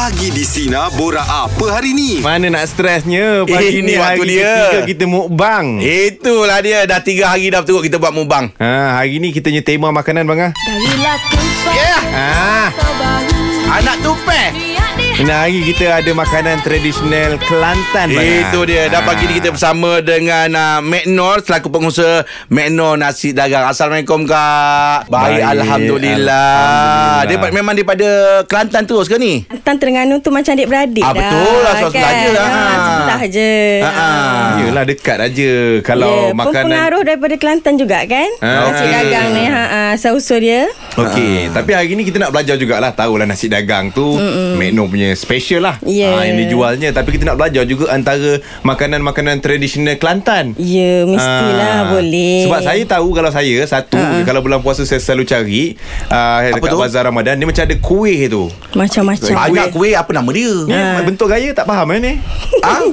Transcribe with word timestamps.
Pagi 0.00 0.32
di 0.32 0.48
Sina 0.48 0.88
Bora 0.88 1.20
apa 1.20 1.76
hari 1.76 1.92
ni? 1.92 2.24
Mana 2.24 2.48
nak 2.48 2.64
stresnya 2.64 3.44
Pagi 3.44 3.84
Ini 3.84 3.84
ni 3.84 3.94
waktu 4.00 4.16
hari 4.16 4.32
dia. 4.32 4.48
ketiga 4.48 4.80
kita 4.88 5.04
mukbang 5.04 5.76
Itulah 5.76 6.56
dia 6.64 6.88
Dah 6.88 7.04
tiga 7.04 7.28
hari 7.28 7.52
dah 7.52 7.60
berturut 7.60 7.84
kita 7.84 8.00
buat 8.00 8.08
mubang 8.08 8.48
ha, 8.56 8.96
Hari 8.96 9.20
ni 9.20 9.28
kita 9.28 9.52
punya 9.52 9.60
tema 9.60 9.92
makanan 9.92 10.24
bang 10.24 10.40
ah. 10.40 10.52
Darilah 10.56 11.16
tempat 11.20 11.74
Yeah. 11.76 12.00
Ah. 12.16 12.68
terbaru 12.72 13.40
Anak 13.76 13.96
tupe 14.00 14.42
Niat 14.56 14.90
Ini 15.20 15.28
hari 15.28 15.60
kita 15.68 16.00
ada 16.00 16.12
makanan 16.16 16.64
tradisional 16.64 17.36
Kelantan 17.44 18.08
bang 18.08 18.24
ah. 18.24 18.40
Itu 18.40 18.64
dia 18.64 18.88
Dah 18.88 19.04
pagi 19.04 19.28
ni 19.28 19.36
kita 19.36 19.52
bersama 19.52 20.00
dengan 20.00 20.48
uh, 20.48 20.80
Mek 20.80 21.04
Nur 21.06 21.44
Selaku 21.44 21.68
pengusaha 21.68 22.24
Mek 22.48 22.72
Nur 22.72 22.96
Nasi 22.96 23.36
Dagang 23.36 23.68
Assalamualaikum 23.68 24.24
Kak 24.24 25.12
Baik, 25.12 25.44
Baik, 25.44 25.60
Alhamdulillah. 25.60 26.56
Alhamdulillah. 26.56 27.20
Dia 27.28 27.52
memang 27.52 27.76
daripada 27.76 28.08
Kelantan 28.48 28.88
terus 28.88 29.12
ke 29.12 29.20
ni? 29.20 29.44
Kelantan 29.44 29.76
Terengganu 29.76 30.24
tu 30.24 30.32
macam 30.32 30.56
adik-beradik 30.56 31.04
Ah, 31.04 31.12
dah 31.12 31.20
betul 31.20 31.56
lah, 31.60 31.74
sebelah 31.76 32.12
je 32.16 32.30
lah. 32.32 32.48
Ah, 32.48 32.80
Sebelah 32.80 33.22
je 33.28 33.52
Ah, 33.76 33.92
ah. 33.92 34.48
Yelah 34.58 34.84
dekat 34.88 35.18
aja 35.20 35.52
Kalau 35.84 36.32
yeah, 36.32 36.32
makanan 36.32 36.64
Pengaruh 36.64 37.02
daripada 37.04 37.34
Kelantan 37.36 37.74
juga 37.76 38.08
kan 38.08 38.30
Ah, 38.40 38.72
Nasi 38.72 38.88
okey. 38.88 38.92
dagang 38.96 39.28
ni 39.36 39.44
ha, 39.44 39.62
ha, 39.68 39.80
Sausul 40.00 40.40
dia 40.40 40.64
Okey, 40.96 41.52
tapi 41.52 41.70
hari 41.70 41.92
ni 41.92 42.08
kita 42.08 42.16
nak 42.16 42.32
belajar 42.32 42.56
jugalah 42.56 42.88
Tahulah 42.90 43.28
nasi 43.28 43.52
dagang 43.52 43.92
tu 43.92 44.16
Mekno 44.56 44.88
punya 44.88 45.09
special 45.14 45.62
lah 45.62 45.76
Yeah. 45.82 46.12
Ah, 46.12 46.24
Yang 46.24 46.38
dijualnya 46.46 46.88
Tapi 46.90 47.08
kita 47.10 47.24
nak 47.24 47.36
belajar 47.36 47.62
juga 47.64 47.90
Antara 47.90 48.36
makanan-makanan 48.62 49.38
tradisional 49.38 49.96
Kelantan 49.96 50.52
Ya 50.56 51.02
mestilah 51.04 51.68
Ah. 51.80 51.88
boleh 51.90 52.44
Sebab 52.44 52.60
saya 52.60 52.82
tahu 52.84 53.08
kalau 53.10 53.30
saya 53.30 53.56
satu 53.64 53.96
uh 53.96 54.08
kalau 54.20 54.40
bulan 54.40 54.60
puasa 54.60 54.82
saya 54.82 55.00
selalu 55.00 55.24
cari 55.24 55.62
uh, 56.06 56.38
dekat 56.52 56.70
tu? 56.70 56.78
bazar 56.78 57.02
Ramadan 57.02 57.34
dia 57.34 57.46
macam 57.46 57.62
ada 57.62 57.76
kuih 57.76 58.28
tu. 58.28 58.52
Macam-macam 58.70 59.32
Banyak 59.32 59.66
kuih 59.70 59.94
apa 59.94 60.10
nama 60.12 60.28
dia? 60.28 60.52
Ha. 60.68 61.00
Bentuk 61.02 61.26
gaya 61.26 61.50
tak 61.50 61.64
faham 61.64 61.88
eh 61.90 61.98
ni. 61.98 62.12
Ah? 62.60 62.84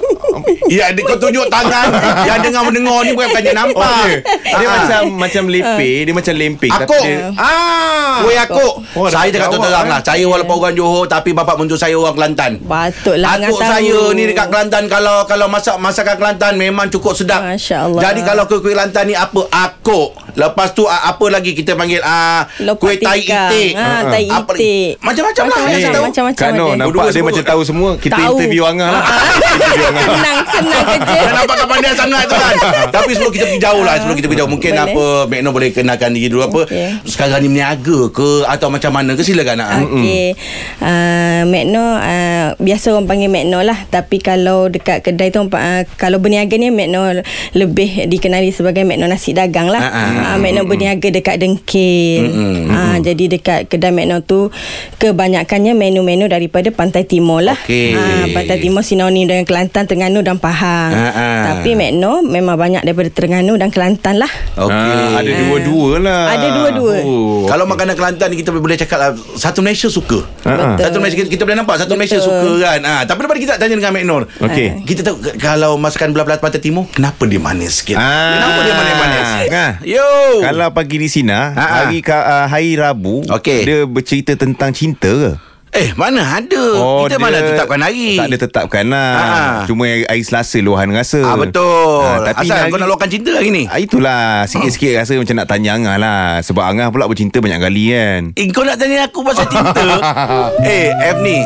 Ya, 0.67 0.91
kau 0.93 1.17
tunjuk 1.17 1.49
tangan 1.49 1.89
Yang 2.23 2.39
dengar-mendengar 2.45 2.99
ni 3.01 3.11
bukan 3.11 3.27
bukannya 3.27 3.53
nampak 3.53 3.83
Oh, 3.83 4.05
dia, 4.05 4.17
dia 4.53 4.67
Ah. 4.67 4.71
macam 4.77 5.01
macam 5.17 5.43
lepeh, 5.49 5.95
dia 6.05 6.13
macam 6.13 6.33
lemping 6.33 6.71
Akuk. 6.71 7.01
dia 7.01 7.33
ah. 7.35 8.21
Kuih 8.21 8.37
aku 8.37 8.67
Oh, 8.93 9.07
Saya 9.09 9.27
cakap 9.29 9.49
awak, 9.51 9.63
terang 9.63 9.85
eh. 9.85 9.91
lah 9.91 9.99
Saya 10.01 10.23
walaupun 10.23 10.55
orang 10.55 10.75
Johor 10.75 11.05
Tapi 11.05 11.33
bapak 11.33 11.55
mentua 11.57 11.75
saya 11.75 11.96
orang 11.99 12.15
Kelantan 12.15 12.51
Patutlah 12.59 13.29
Atuk 13.35 13.55
tahu. 13.55 13.63
saya 13.63 13.99
ni 14.11 14.23
dekat 14.25 14.47
Kelantan 14.47 14.83
Kalau 14.85 15.15
kalau 15.23 15.47
masak 15.47 15.75
masakan 15.77 16.15
Kelantan 16.15 16.53
Memang 16.55 16.87
cukup 16.87 17.13
sedap 17.13 17.41
Masya 17.41 17.77
Allah. 17.83 18.01
Jadi 18.01 18.19
kalau 18.21 18.43
kuih 18.45 18.61
Kelantan 18.63 19.03
ni 19.03 19.13
Apa 19.13 19.41
Akuk 19.49 20.13
Lepas 20.33 20.71
tu 20.71 20.85
ah, 20.85 21.01
apa 21.07 21.25
lagi 21.27 21.51
kita 21.51 21.73
panggil 21.73 21.97
ah 21.99 22.45
Lopak 22.59 22.81
Kuih 22.87 22.97
tai 22.99 23.19
itik 23.19 23.71
Ah, 23.73 24.05
tai 24.05 24.25
Apa 24.25 24.51
lagi? 24.51 24.61
itik. 24.61 24.91
Macam-macam 24.99 25.43
lah 25.43 25.57
Macam-macam, 25.57 25.67
yang 25.67 25.81
saya 25.81 25.91
tahu. 25.91 26.05
macam-macam 26.05 26.37
Kano 26.39 26.65
ada. 26.67 26.77
nampak 26.79 27.05
dia 27.07 27.23
macam 27.23 27.43
tahu 27.47 27.61
semua. 27.63 27.89
Kita 27.97 28.13
Tahu. 28.15 28.33
interview 28.35 28.63
Angah 28.63 28.89
lah. 28.91 29.03
Senang 29.97 30.37
Senang 30.47 30.85
kerja 30.91 31.15
Dah 31.17 31.31
nampak 31.33 31.55
tak 31.55 31.67
pandai 31.67 31.93
sangat 31.93 32.23
tu 32.23 32.35
kan 32.35 32.55
Tapi 32.95 33.11
sebelum 33.11 33.31
kita 33.31 33.45
pergi 33.47 33.61
jauh 33.61 33.83
lah 33.83 33.95
Sebelum 33.97 34.15
kita 34.15 34.27
pergi 34.27 34.39
jauh 34.39 34.51
Mungkin 34.51 34.71
Boleh. 34.71 34.85
apa 34.87 35.05
Magno 35.27 35.49
boleh 35.51 35.69
kenalkan 35.71 36.09
diri 36.11 36.27
dulu 36.27 36.43
apa. 36.43 36.61
Sekarang 37.03 37.39
ni 37.39 37.49
meniaga 37.49 37.99
ke 38.09 38.29
Atau 38.45 38.67
macam 38.67 38.91
mana 38.91 39.11
ke 39.13 39.21
Silakan 39.21 39.55
nak 39.55 39.69
Okey. 39.87 40.37
Uh, 40.79 41.41
Magno 41.45 41.86
uh, 41.95 42.55
biasa 42.59 42.91
orang 42.91 43.07
panggil 43.07 43.31
Magno 43.31 43.63
lah 43.63 43.87
tapi 43.87 44.19
kalau 44.19 44.67
dekat 44.67 45.05
kedai 45.05 45.31
tu 45.31 45.39
uh, 45.43 45.81
kalau 45.95 46.19
berniaga 46.19 46.55
ni 46.59 46.73
Magno 46.73 47.23
lebih 47.55 48.09
dikenali 48.11 48.51
sebagai 48.51 48.83
Magno 48.83 49.07
nasi 49.07 49.31
dagang 49.31 49.71
lah. 49.71 49.79
Ah, 49.79 49.93
ah. 49.93 50.13
Uh, 50.35 50.37
Magno 50.41 50.67
berniaga 50.67 51.07
dekat 51.07 51.39
Dengkil. 51.39 52.27
Uh, 52.67 52.97
jadi 52.99 53.39
dekat 53.39 53.71
kedai 53.71 53.93
Magno 53.93 54.19
tu 54.25 54.49
kebanyakannya 54.97 55.77
menu-menu 55.77 56.27
daripada 56.27 56.73
Pantai 56.73 57.07
Timur 57.07 57.39
lah. 57.39 57.57
Okey. 57.63 57.95
Uh, 57.95 58.25
Pantai 58.35 58.57
Timur 58.59 58.83
sinonim 58.83 59.29
dengan 59.29 59.45
Kelantan, 59.47 59.87
Terengganu 59.87 60.19
dan 60.25 60.41
Pahang. 60.41 60.91
Ah, 60.91 61.11
ah. 61.13 61.43
Tapi 61.55 61.77
Magno 61.77 62.25
memang 62.25 62.59
banyak 62.59 62.83
daripada 62.83 63.09
Terengganu 63.13 63.55
dan 63.55 63.69
Kelantan 63.69 64.19
lah. 64.19 64.31
Okey 64.57 64.97
Ah, 64.97 65.19
ada 65.21 65.31
dua-dua 65.45 65.91
lah. 66.01 66.23
Ada 66.33 66.47
dua-dua. 66.53 66.95
Oh. 67.03 67.45
Kalau 67.47 67.65
makanan 67.69 67.93
Kelantan 67.95 68.27
ni 68.33 68.41
kita 68.41 68.49
boleh 68.53 68.77
cakap 68.77 68.97
lah 68.99 69.11
Satu 69.35 69.61
Malaysia 69.61 69.87
suka. 69.87 70.23
Betul. 70.43 70.77
Satu 70.81 70.97
Malaysia 70.99 71.17
kita, 71.23 71.29
kita 71.29 71.43
boleh 71.43 71.57
nampak 71.57 71.76
Satu 71.77 71.93
Malaysia 71.93 72.17
suka 72.17 72.49
kan 72.57 72.79
ha, 72.81 72.95
Tapi 73.03 73.19
daripada 73.19 73.39
kita 73.39 73.51
nak 73.51 73.61
tanya 73.61 73.75
dengan 73.75 73.91
Mek 73.91 74.03
Nur 74.03 74.23
Okey. 74.39 74.67
Kita 74.83 75.01
tahu 75.03 75.15
k- 75.19 75.37
Kalau 75.37 75.75
masakan 75.75 76.11
belah-belah 76.11 76.37
Pantai 76.37 76.59
Timur 76.59 76.85
Kenapa 76.87 77.23
dia 77.23 77.37
manis 77.37 77.79
sikit 77.79 77.95
Ah. 77.95 78.33
Kenapa 78.33 78.59
dia 78.61 78.73
manis-manis 78.73 79.27
Ah. 79.47 79.71
Yo 79.79 80.07
Kalau 80.39 80.67
pagi 80.69 80.97
di 80.97 81.07
Sina, 81.07 81.49
Ha, 81.49 81.59
ha. 81.59 81.65
hari 81.79 81.99
ka, 81.99 82.17
uh, 82.17 82.45
hari 82.47 82.73
Rabu, 82.73 83.23
Okey. 83.23 83.63
dia 83.63 83.79
bercerita 83.83 84.33
tentang 84.33 84.69
cinta 84.69 85.07
ke? 85.07 85.31
Eh 85.77 85.93
mana 85.93 86.41
ada 86.41 86.63
Kita 87.05 87.15
mana 87.15 87.37
tetapkan 87.39 87.79
hari 87.79 88.09
Oh, 88.09 88.19
Tak 88.19 88.27
ada 88.27 88.37
tetapkan 88.39 88.85
lah 88.87 89.11
Ha. 89.13 89.37
Cuma 89.63 89.85
hari 89.85 90.21
Selasa 90.21 90.57
luahan 90.57 90.89
rasa 90.89 91.21
Ah 91.21 91.37
betul. 91.37 92.01
Ha, 92.01 92.25
tapi 92.25 92.45
Asal 92.45 92.57
hari- 92.59 92.71
kau 92.73 92.79
nak 92.79 92.87
luahkan 92.87 93.09
cinta 93.09 93.31
hari 93.31 93.49
ni? 93.49 93.63
Ah, 93.65 93.77
Itulah 93.77 94.43
Sikit-sikit 94.43 94.97
rasa 94.97 95.13
macam 95.15 95.35
nak 95.37 95.47
tanya 95.47 95.77
Angah 95.77 95.95
lah 95.95 96.21
Sebab 96.41 96.63
Angah 96.63 96.89
pula 96.89 97.05
bercinta 97.05 97.37
banyak 97.37 97.59
kali 97.59 97.83
kan 97.91 98.21
Eh, 98.33 98.49
kau 98.49 98.65
nak 98.65 98.75
tanya 98.75 99.05
aku 99.05 99.21
pasal 99.21 99.45
cinta? 99.45 99.85
eh, 100.65 100.89
F 101.07 101.17
ni. 101.21 101.37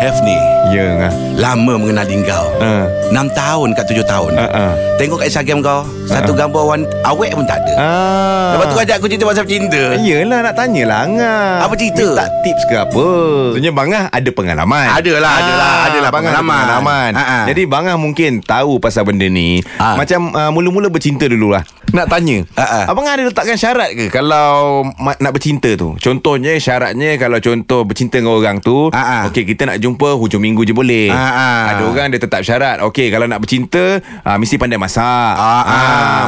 F 0.00 0.16
ni. 0.22 0.59
Ya 0.70 0.84
Angah 0.88 1.12
Lama 1.34 1.72
mengenali 1.74 2.20
kau. 2.22 2.46
Ha. 2.60 2.84
6 3.10 3.16
tahun 3.32 3.68
kat 3.72 3.84
7 3.88 4.04
tahun. 4.04 4.32
Ha, 4.36 4.46
ha. 4.46 4.64
Tengok 4.94 5.18
kat 5.18 5.32
Instagram 5.32 5.64
kau, 5.64 5.80
satu 6.04 6.30
gambar 6.30 6.62
wan 6.62 6.80
awek 7.02 7.32
pun 7.32 7.42
tak 7.42 7.64
ada. 7.64 7.74
Ah. 7.74 8.50
Lepas 8.52 8.66
tu 8.68 8.76
ajak 8.78 8.96
aku 9.00 9.08
cerita 9.08 9.24
pasal 9.24 9.48
cinta. 9.48 9.96
Yelah 9.96 10.42
nak 10.42 10.52
tanyalah 10.52 10.98
Angah 11.00 11.64
Apa 11.64 11.74
cerita? 11.74 12.04
Minta 12.04 12.26
tips 12.42 12.62
ke 12.66 12.74
apa 12.74 13.06
Sebenarnya 13.50 13.72
Bang 13.72 13.90
Ah 13.90 14.04
ada 14.08 14.30
pengalaman 14.30 14.86
Adalah, 14.90 15.32
adalah, 15.32 15.72
adalah 15.86 16.10
Bang 16.10 16.24
Ah 16.24 16.28
ada 16.28 16.36
pengalaman. 16.36 16.60
pengalaman 16.60 17.10
Ha, 17.14 17.22
ha. 17.22 17.38
Jadi 17.46 17.62
Bang 17.64 17.86
Ah 17.86 17.96
mungkin 17.96 18.30
tahu 18.40 18.76
pasal 18.76 19.06
benda 19.06 19.24
ni 19.24 19.62
Ha. 19.78 19.96
Macam 19.96 20.30
uh, 20.30 20.50
mula-mula 20.50 20.88
bercinta 20.88 21.24
dulu 21.24 21.50
lah 21.50 21.62
Nak 21.90 22.06
tanya 22.06 22.42
Ha, 22.52 22.64
ha. 22.64 22.80
Abang 22.86 23.06
Ah 23.06 23.14
ada 23.14 23.24
letakkan 23.24 23.54
syarat 23.54 23.90
ke 23.92 24.10
Kalau 24.10 24.82
ma- 24.98 25.16
nak 25.16 25.32
bercinta 25.32 25.72
tu 25.72 25.94
Contohnya 25.96 26.52
syaratnya 26.56 27.16
Kalau 27.16 27.38
contoh 27.38 27.80
bercinta 27.82 28.18
dengan 28.18 28.34
orang 28.34 28.58
tu 28.58 28.90
Ha, 28.90 29.00
ha. 29.00 29.18
Okey 29.28 29.46
kita 29.46 29.64
nak 29.64 29.78
jumpa 29.78 30.12
hujung 30.12 30.42
minggu 30.42 30.59
je 30.62 30.72
boleh 30.72 31.08
Ha, 31.08 31.28
ha. 31.30 31.48
Ada 31.70 31.82
orang 31.84 32.06
dia 32.08 32.18
tetap 32.18 32.40
syarat 32.40 32.80
Okey 32.82 33.08
kalau 33.08 33.24
nak 33.24 33.38
bercinta 33.38 33.98
uh, 34.00 34.36
Mesti 34.36 34.56
pandai 34.56 34.76
masak 34.76 35.34
Ha, 35.34 35.52
ha. 35.60 35.78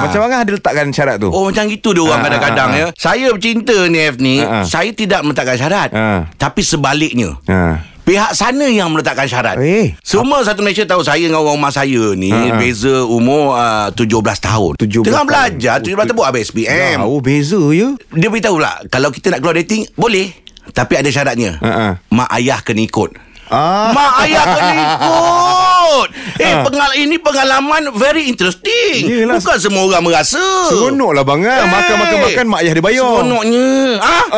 Macam 0.00 0.18
Bang 0.20 0.32
Ah 0.32 0.40
ada 0.40 0.52
letakkan 0.52 0.88
syarat 0.88 1.16
tu 1.16 1.28
Oh 1.28 1.48
macam 1.48 1.64
gitu 1.66 1.90
dia 1.90 2.02
orang 2.02 2.20
kadang-kadang 2.20 2.70
ya. 2.72 2.86
Saya 2.94 3.30
bercinta 3.30 3.74
ni 3.86 3.98
F 4.00 4.16
ni, 4.16 4.36
Ah, 4.38 4.60
ah. 4.60 4.64
saya 4.64 4.90
tidak 4.90 5.22
meletakkan 5.22 5.54
syarat. 5.54 5.88
Ah. 5.92 6.26
Tapi 6.34 6.60
sebaliknya. 6.60 7.36
Ha. 7.44 7.82
Pihak 8.02 8.32
sana 8.32 8.66
yang 8.66 8.90
meletakkan 8.90 9.24
syarat. 9.24 9.54
Eh. 9.56 9.94
Semua 10.00 10.42
satu 10.42 10.58
Malaysia 10.60 10.82
tahu 10.82 11.00
saya 11.00 11.22
dengan 11.22 11.38
orang 11.38 11.54
rumah 11.56 11.70
saya 11.70 12.12
ni 12.12 12.28
Ha, 12.28 12.38
ha. 12.48 12.56
beza 12.56 13.04
umur 13.04 13.54
uh, 13.54 13.88
17 13.92 14.10
tahun. 14.40 14.72
17 14.76 15.02
Tengah 15.02 15.12
tahun. 15.16 15.26
belajar 15.26 15.76
17 15.78 15.94
tahun 16.02 16.16
buat 16.16 16.28
habis 16.28 16.50
SPM. 16.50 16.98
Oh 17.00 17.18
beza 17.18 17.60
ya 17.70 17.94
Dia 18.10 18.28
beritahu 18.28 18.58
lah 18.58 18.82
kalau 18.86 19.08
kita 19.08 19.30
nak 19.30 19.38
keluar 19.38 19.54
dating 19.54 19.86
boleh 19.92 20.34
tapi 20.70 20.94
ada 20.94 21.08
syaratnya. 21.08 21.58
Ha, 21.58 21.70
ha. 21.70 21.86
Mak 22.08 22.28
ayah 22.34 22.58
kena 22.60 22.80
ikut. 22.80 23.10
Ah. 23.52 23.92
Mak 23.92 24.12
ayah 24.22 24.44
kena 24.48 24.74
ikut. 24.74 26.08
Eh 26.40 26.52
pengal 26.64 26.90
ini 26.96 27.16
pengalaman 27.16 27.92
very 27.92 28.24
interesting. 28.24 29.04
Yelah. 29.04 29.36
Bukan 29.36 29.56
semua 29.60 29.84
orang 29.84 30.02
merasa. 30.02 30.40
Seronok 30.66 31.12
lah 31.12 31.22
bang 31.22 31.40
ah. 31.44 31.68
Makan-makan-makan 31.68 32.44
mak 32.48 32.60
ayah 32.64 32.72
dia 32.72 32.82
bayar. 32.82 33.10
Seronoknya 33.12 33.66
ah? 34.00 34.24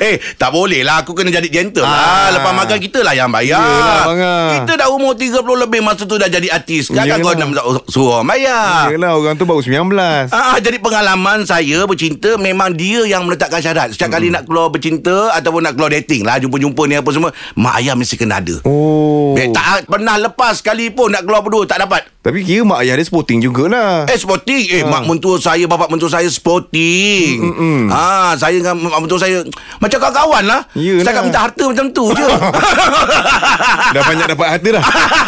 Eh 0.00 0.16
tak 0.34 0.50
boleh 0.50 0.80
lah 0.80 1.00
Aku 1.00 1.12
kena 1.12 1.28
jadi 1.28 1.46
gentle 1.46 1.82
Ah. 1.82 2.30
lah 2.30 2.32
Lepas 2.32 2.52
makan 2.54 2.78
kita 2.78 3.00
lah 3.00 3.12
yang 3.12 3.28
bayar 3.28 3.60
Yelah, 3.60 3.98
bang, 4.06 4.20
ah. 4.20 4.48
Kita 4.56 4.72
dah 4.76 4.86
umur 4.88 5.12
30 5.14 5.36
lebih 5.36 5.80
Masa 5.80 6.02
tu 6.04 6.16
dah 6.16 6.26
jadi 6.26 6.48
artis 6.50 6.88
Kan 6.88 7.04
Yelah. 7.04 7.20
kau 7.20 7.32
nak 7.34 7.48
suruh 7.86 8.16
orang 8.16 8.26
bayar 8.28 8.90
Yelah 8.90 9.10
orang 9.12 9.34
tu 9.36 9.44
baru 9.44 9.60
19. 9.60 10.30
Ah, 10.30 10.56
jadi 10.58 10.76
pengalaman 10.78 11.44
saya 11.44 11.84
bercinta 11.84 12.34
memang 12.36 12.72
dia 12.72 13.04
yang 13.04 13.22
meletakkan 13.22 13.60
syarat. 13.60 13.92
Setiap 13.92 14.10
kali 14.10 14.28
nak 14.28 14.44
keluar 14.44 14.68
bercinta 14.68 15.32
ataupun 15.32 15.60
nak 15.60 15.72
keluar 15.74 15.90
dating 15.90 16.22
lah 16.22 16.36
jumpa-jumpa 16.38 16.82
ni 16.86 16.94
apa 16.96 17.08
semua, 17.10 17.30
mak 17.58 17.74
ayah 17.82 17.94
mesti 17.94 18.14
kena 18.16 18.42
ada. 18.42 18.56
Oh. 18.64 19.34
Tak 19.36 19.86
pernah 19.86 20.16
lepas 20.18 20.62
sekali 20.62 20.90
pun 20.90 21.12
nak 21.12 21.26
keluar 21.26 21.42
berdua 21.44 21.66
tak 21.66 21.82
dapat. 21.86 22.06
Tapi 22.20 22.44
kira 22.44 22.60
mak 22.62 22.84
ayah 22.84 22.94
dia 22.94 23.02
sporting 23.02 23.40
jugalah. 23.40 24.04
Eh 24.04 24.14
sporting 24.14 24.60
Eh 24.68 24.80
Ha. 24.80 24.92
mak 24.92 25.04
mentua 25.04 25.36
saya 25.36 25.64
Bapak 25.64 25.88
mentua 25.88 26.06
saya 26.06 26.28
sporting 26.28 27.40
Mm, 27.40 27.48
mm, 27.50 27.56
mm. 27.56 27.84
Ah, 27.88 28.32
Saya 28.34 28.60
dengan 28.60 28.76
mak 28.78 29.00
mentua 29.00 29.16
saya 29.16 29.40
Macam 29.78 29.96
kawan-kawan 29.98 30.44
lah 30.44 30.60
Yelah. 30.74 31.00
Setakat 31.00 31.22
minta 31.22 31.40
harta 31.40 31.64
macam 31.64 31.86
tu 31.88 32.12
je 32.12 32.20
Dah 33.90 34.02
banyak 34.02 34.26
dapat 34.28 34.46
harta 34.50 34.68
dah. 34.70 34.84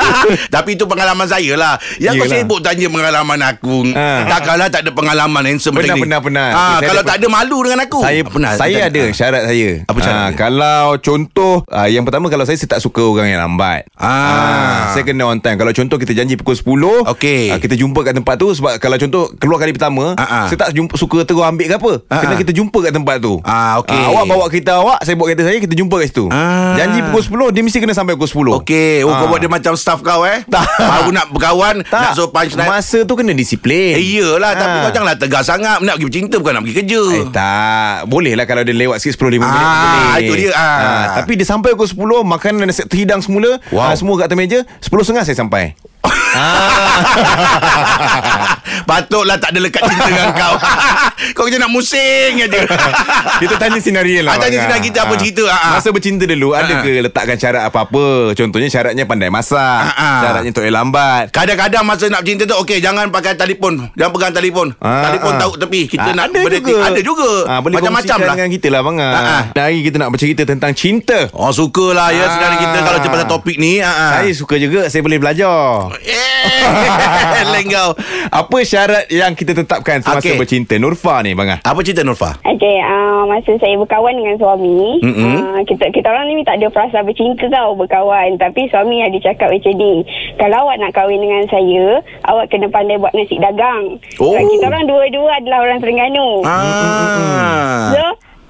Tapi 0.55 0.71
itu 0.75 0.85
pengalaman 0.85 1.25
saya 1.25 1.53
lah 1.55 1.75
Yang 1.97 2.13
kau 2.15 2.27
Yelah. 2.27 2.39
sibuk 2.39 2.61
tanya 2.61 2.87
pengalaman 2.87 3.41
aku 3.43 3.77
Ha. 3.93 4.29
Takkanlah 4.29 4.69
tak 4.69 4.81
ada 4.83 4.91
pengalaman 4.91 5.43
handsome 5.45 5.73
Pernah, 5.73 5.89
macam 5.89 5.97
ni 5.97 6.03
pernah, 6.05 6.21
pernah. 6.21 6.47
Ah, 6.51 6.77
Saya 6.77 6.89
Kalau 6.89 7.03
tak 7.03 7.17
ada 7.17 7.27
malu 7.31 7.59
dengan 7.63 7.81
aku 7.83 8.01
saya 8.01 8.21
pernah 8.23 8.51
saya 8.53 8.77
Tak- 8.79 8.89
ada 8.91 9.01
Ah. 9.03 9.09
syarat 9.13 9.43
saya. 9.47 9.71
Apa 9.83 9.99
syarat 9.99 10.19
Ah, 10.19 10.29
dia? 10.29 10.37
kalau 10.39 10.83
contoh 10.99 11.55
ah, 11.67 11.87
yang 11.87 12.05
pertama 12.05 12.29
kalau 12.29 12.45
saya 12.45 12.55
saya 12.55 12.69
tak 12.69 12.81
suka 12.81 13.01
orang 13.01 13.29
yang 13.29 13.41
lambat. 13.41 13.89
Ah. 13.95 14.93
saya 14.93 15.03
kena 15.03 15.25
on 15.25 15.39
time. 15.39 15.57
Kalau 15.57 15.73
contoh 15.73 15.97
kita 15.97 16.13
janji 16.13 16.37
pukul 16.37 16.53
10 16.53 16.82
Okey. 17.05 17.49
ah, 17.49 17.59
Kita 17.59 17.75
jumpa 17.75 18.01
kat 18.03 18.15
tempat 18.15 18.35
tu 18.35 18.49
Sebab 18.51 18.77
kalau 18.77 18.97
contoh 18.97 19.31
Keluar 19.37 19.59
kali 19.59 19.71
pertama 19.71 20.15
ah. 20.15 20.47
Saya 20.47 20.59
tak 20.59 20.71
jumpa, 20.73 20.95
suka 20.95 21.23
terus 21.23 21.39
ambil 21.39 21.67
ke 21.67 21.75
apa 21.75 21.93
Ah, 22.07 22.21
Kena 22.21 22.35
kita 22.35 22.51
jumpa 22.51 22.79
kat 22.81 22.93
tempat 22.93 23.17
tu 23.19 23.39
Ah, 23.43 23.79
okey. 23.79 23.95
Awak 23.95 24.25
bawa 24.27 24.45
kereta 24.47 24.73
awak 24.79 24.99
Saya 25.01 25.15
bawa 25.15 25.27
kereta 25.29 25.45
saya 25.45 25.59
Kita 25.59 25.75
jumpa 25.75 25.95
kat 25.97 26.07
situ 26.09 26.25
Ah. 26.29 26.75
Janji 26.75 26.99
pukul 27.05 27.23
10 27.49 27.55
Dia 27.55 27.63
mesti 27.63 27.79
kena 27.79 27.93
sampai 27.93 28.15
pukul 28.15 28.31
10 28.53 28.59
Okey, 28.59 28.95
oh, 29.03 29.11
kau 29.11 29.19
Ah. 29.19 29.29
buat 29.29 29.39
dia 29.39 29.49
macam 29.49 29.73
staff 29.75 30.01
kau 30.01 30.23
eh. 30.25 30.43
Tak. 30.45 30.65
Baru 30.79 31.11
nak 31.11 31.27
berkawan, 31.29 31.75
nak 31.83 32.13
suruh 32.13 32.29
punchline. 32.29 32.67
Masa 32.67 32.99
tu 33.03 33.15
kena 33.15 33.33
disiplin 33.33 33.93
Eh, 33.93 34.03
iyalah, 34.15 34.53
tapi 34.53 34.75
Ah. 34.75 34.83
kau 34.83 34.93
janganlah 34.93 35.17
tegas 35.17 35.45
sangat. 35.45 35.79
Nak 35.79 35.95
pergi 35.95 36.07
bercinta 36.09 36.37
bukan 36.37 36.53
nak 36.53 36.63
pergi 36.63 36.77
kerja. 36.79 37.01
Eh 37.13 37.25
tak 37.29 37.97
Boleh 38.07 38.33
lah 38.33 38.45
kalau 38.45 38.63
dia 38.63 38.73
lewat 38.73 38.99
sikit 38.99 39.19
10-15 39.19 39.43
minit 39.43 39.53
Ah, 39.53 39.77
boleh. 40.13 40.21
itu 40.21 40.33
dia, 40.39 40.51
ah. 40.53 41.05
Tapi 41.15 41.33
dia 41.35 41.45
sampai 41.45 41.71
pukul 41.73 41.89
10 41.89 42.25
Makanan 42.25 42.65
dah 42.65 42.77
terhidang 42.85 43.21
semula 43.21 43.61
Wow. 43.69 43.83
ah, 43.85 43.95
Semua 43.95 44.15
kat 44.17 44.27
atas 44.27 44.37
meja 44.37 44.59
10.30 44.81 45.23
saya 45.23 45.37
sampai 45.37 45.75
Patutlah 48.85 49.37
tak 49.37 49.53
ada 49.53 49.59
lekat 49.61 49.81
cinta 49.83 50.07
dengan 50.07 50.29
kau. 50.33 50.55
kau 51.37 51.43
kerja 51.47 51.57
nak 51.57 51.69
musing 51.69 52.41
aja. 52.41 52.61
Kita 53.39 53.55
tanya 53.57 53.79
senario 53.79 54.23
lah 54.23 54.33
Ah, 54.33 54.39
tanya 54.39 54.57
bang. 54.57 54.65
senario 54.67 54.83
kita 54.85 54.99
apa 55.03 55.15
cerita, 55.17 55.43
ah, 55.45 55.55
ah. 55.55 55.71
Masa 55.77 55.89
bercinta 55.91 56.25
dulu 56.25 56.53
Ada 56.53 56.73
Ah. 56.73 56.81
ke 56.81 56.91
letakkan 57.01 57.37
syarat 57.37 57.63
apa-apa 57.65 58.33
Contohnya 58.33 58.69
syaratnya 58.69 59.05
pandai 59.05 59.29
masak 59.29 59.59
Ah, 59.59 59.93
ah. 59.93 60.21
Syaratnya 60.23 60.51
tak 60.51 60.61
boleh 60.63 60.73
lambat 60.73 61.23
Kadang-kadang 61.31 61.83
masa 61.83 62.05
nak 62.07 62.21
bercinta 62.23 62.45
tu 62.45 62.55
Okey 62.57 62.79
jangan 62.79 63.09
pakai 63.09 63.35
telefon 63.35 63.89
Jangan 63.93 64.11
pegang 64.13 64.33
telefon 64.33 64.67
Ah, 64.79 65.01
Telefon 65.05 65.33
ah. 65.33 65.39
tahu 65.41 65.53
tepi 65.59 65.81
Kita 65.89 66.05
Ah, 66.05 66.15
nak 66.15 66.25
ada 66.29 66.41
juga. 66.49 66.75
Ada 66.85 67.01
juga 67.01 67.29
Ah, 67.45 67.59
Macam-macam 67.61 68.17
lah 68.21 68.35
dengan 68.37 68.51
kita 68.53 68.67
lah 68.69 68.81
bang. 68.83 68.97
Ah, 68.97 69.13
ah. 69.13 69.43
Hari 69.53 69.79
kita 69.83 69.97
nak 69.99 70.09
bercerita 70.11 70.43
tentang 70.45 70.73
cinta. 70.73 71.19
Oh 71.33 71.51
suka 71.51 71.93
lah 71.93 72.09
ya 72.11 72.21
Ah. 72.21 72.29
Sebenarnya 72.31 72.59
kita 72.61 72.77
Kalau 72.81 72.99
pasal 73.03 73.29
topik 73.29 73.57
ni 73.59 73.79
ah, 73.79 73.91
ah. 73.91 74.11
Saya 74.17 74.31
suka 74.33 74.55
juga 74.57 74.87
Saya 74.87 75.01
boleh 75.01 75.19
belajar. 75.19 75.92
Eh 76.01 77.63
kau 77.73 77.95
Apa 78.29 78.59
syarat 78.63 79.09
yang 79.09 79.33
kita 79.33 79.53
tetapkan 79.55 80.01
semasa 80.01 80.25
Okey. 80.25 80.39
bercinta? 80.39 80.75
Nurfa 80.77 81.21
ni 81.23 81.33
bang. 81.33 81.57
ah. 81.57 81.59
Apa 81.63 81.81
cerita 81.81 82.03
Nurfa? 82.03 82.37
Okey, 82.43 82.79
uh, 82.81 83.25
masa 83.25 83.55
saya 83.57 83.77
berkawan 83.77 84.13
dengan 84.13 84.37
suami, 84.37 84.99
uh, 85.01 85.61
kita 85.65 85.89
kita 85.91 86.07
orang 86.07 86.29
ni 86.29 86.43
tak 86.43 86.59
ada 86.59 86.69
perasaan 86.69 87.05
bercinta 87.05 87.47
tau 87.49 87.73
berkawan. 87.75 88.35
Tapi 88.37 88.67
suami 88.69 89.01
ada 89.01 89.19
cakap 89.19 89.53
macam 89.53 89.73
ni, 89.75 90.03
kalau 90.37 90.67
awak 90.67 90.77
nak 90.79 90.93
kahwin 90.93 91.21
dengan 91.21 91.45
saya, 91.49 92.01
awak 92.27 92.49
kena 92.49 92.69
pandai 92.69 92.99
buat 92.99 93.13
nasi 93.13 93.37
dagang. 93.39 93.97
Oh. 94.19 94.33
Sebab 94.33 94.43
kita 94.49 94.65
orang 94.67 94.85
dua-dua 94.87 95.31
adalah 95.39 95.59
orang 95.63 95.79
Terengganu. 95.79 96.29
Ah. 96.45 97.91
So, 97.93 98.03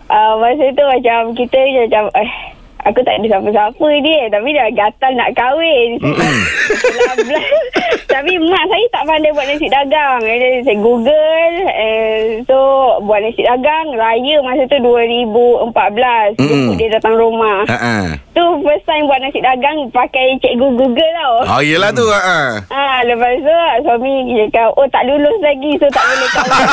uh, 0.09 0.35
masa 0.39 0.65
tu 0.73 0.85
macam 0.85 1.19
kita 1.35 1.59
je 1.59 1.81
macam, 1.87 2.05
eh, 2.17 2.31
aku 2.87 2.99
tak 3.02 3.19
ada 3.19 3.26
siapa-siapa 3.26 3.87
dia. 4.02 4.23
Tapi 4.31 4.49
dah 4.55 4.69
gatal 4.75 5.12
nak 5.14 5.31
kahwin. 5.34 5.90
Tapi 8.12 8.32
mak 8.44 8.64
saya 8.69 8.87
tak 8.93 9.05
pandai 9.08 9.32
buat 9.32 9.46
nasi 9.49 9.67
dagang. 9.73 10.20
Jadi 10.20 10.69
saya 10.69 10.79
Google. 10.79 11.55
Eh, 11.73 12.44
so, 12.44 12.56
buat 13.08 13.25
nasi 13.25 13.43
dagang. 13.43 13.96
Raya 13.96 14.37
masa 14.44 14.69
tu 14.69 14.79
2014. 14.79 16.37
Mm-mm. 16.37 16.44
Jemput 16.44 16.76
dia 16.76 16.93
datang 16.93 17.17
rumah. 17.17 17.64
Ah, 17.67 17.75
ah. 17.75 18.05
Tu 18.37 18.44
first 18.62 18.84
time 18.84 19.08
buat 19.08 19.20
nasi 19.25 19.40
dagang 19.40 19.88
pakai 19.90 20.37
cikgu 20.44 20.69
Google 20.76 21.12
tau. 21.17 21.34
Oh 21.58 21.61
yelah 21.64 21.90
tu 21.94 22.05
ah, 22.08 22.20
ah. 22.20 22.50
Ah, 23.02 23.10
lepas 23.10 23.34
tu 23.34 23.50
suami 23.82 24.14
dia 24.31 24.46
kata, 24.46 24.78
oh 24.78 24.87
tak 24.87 25.02
lulus 25.02 25.34
lagi 25.43 25.75
so 25.75 25.90
tak 25.90 26.06
boleh 26.06 26.28
kahwin. 26.31 26.66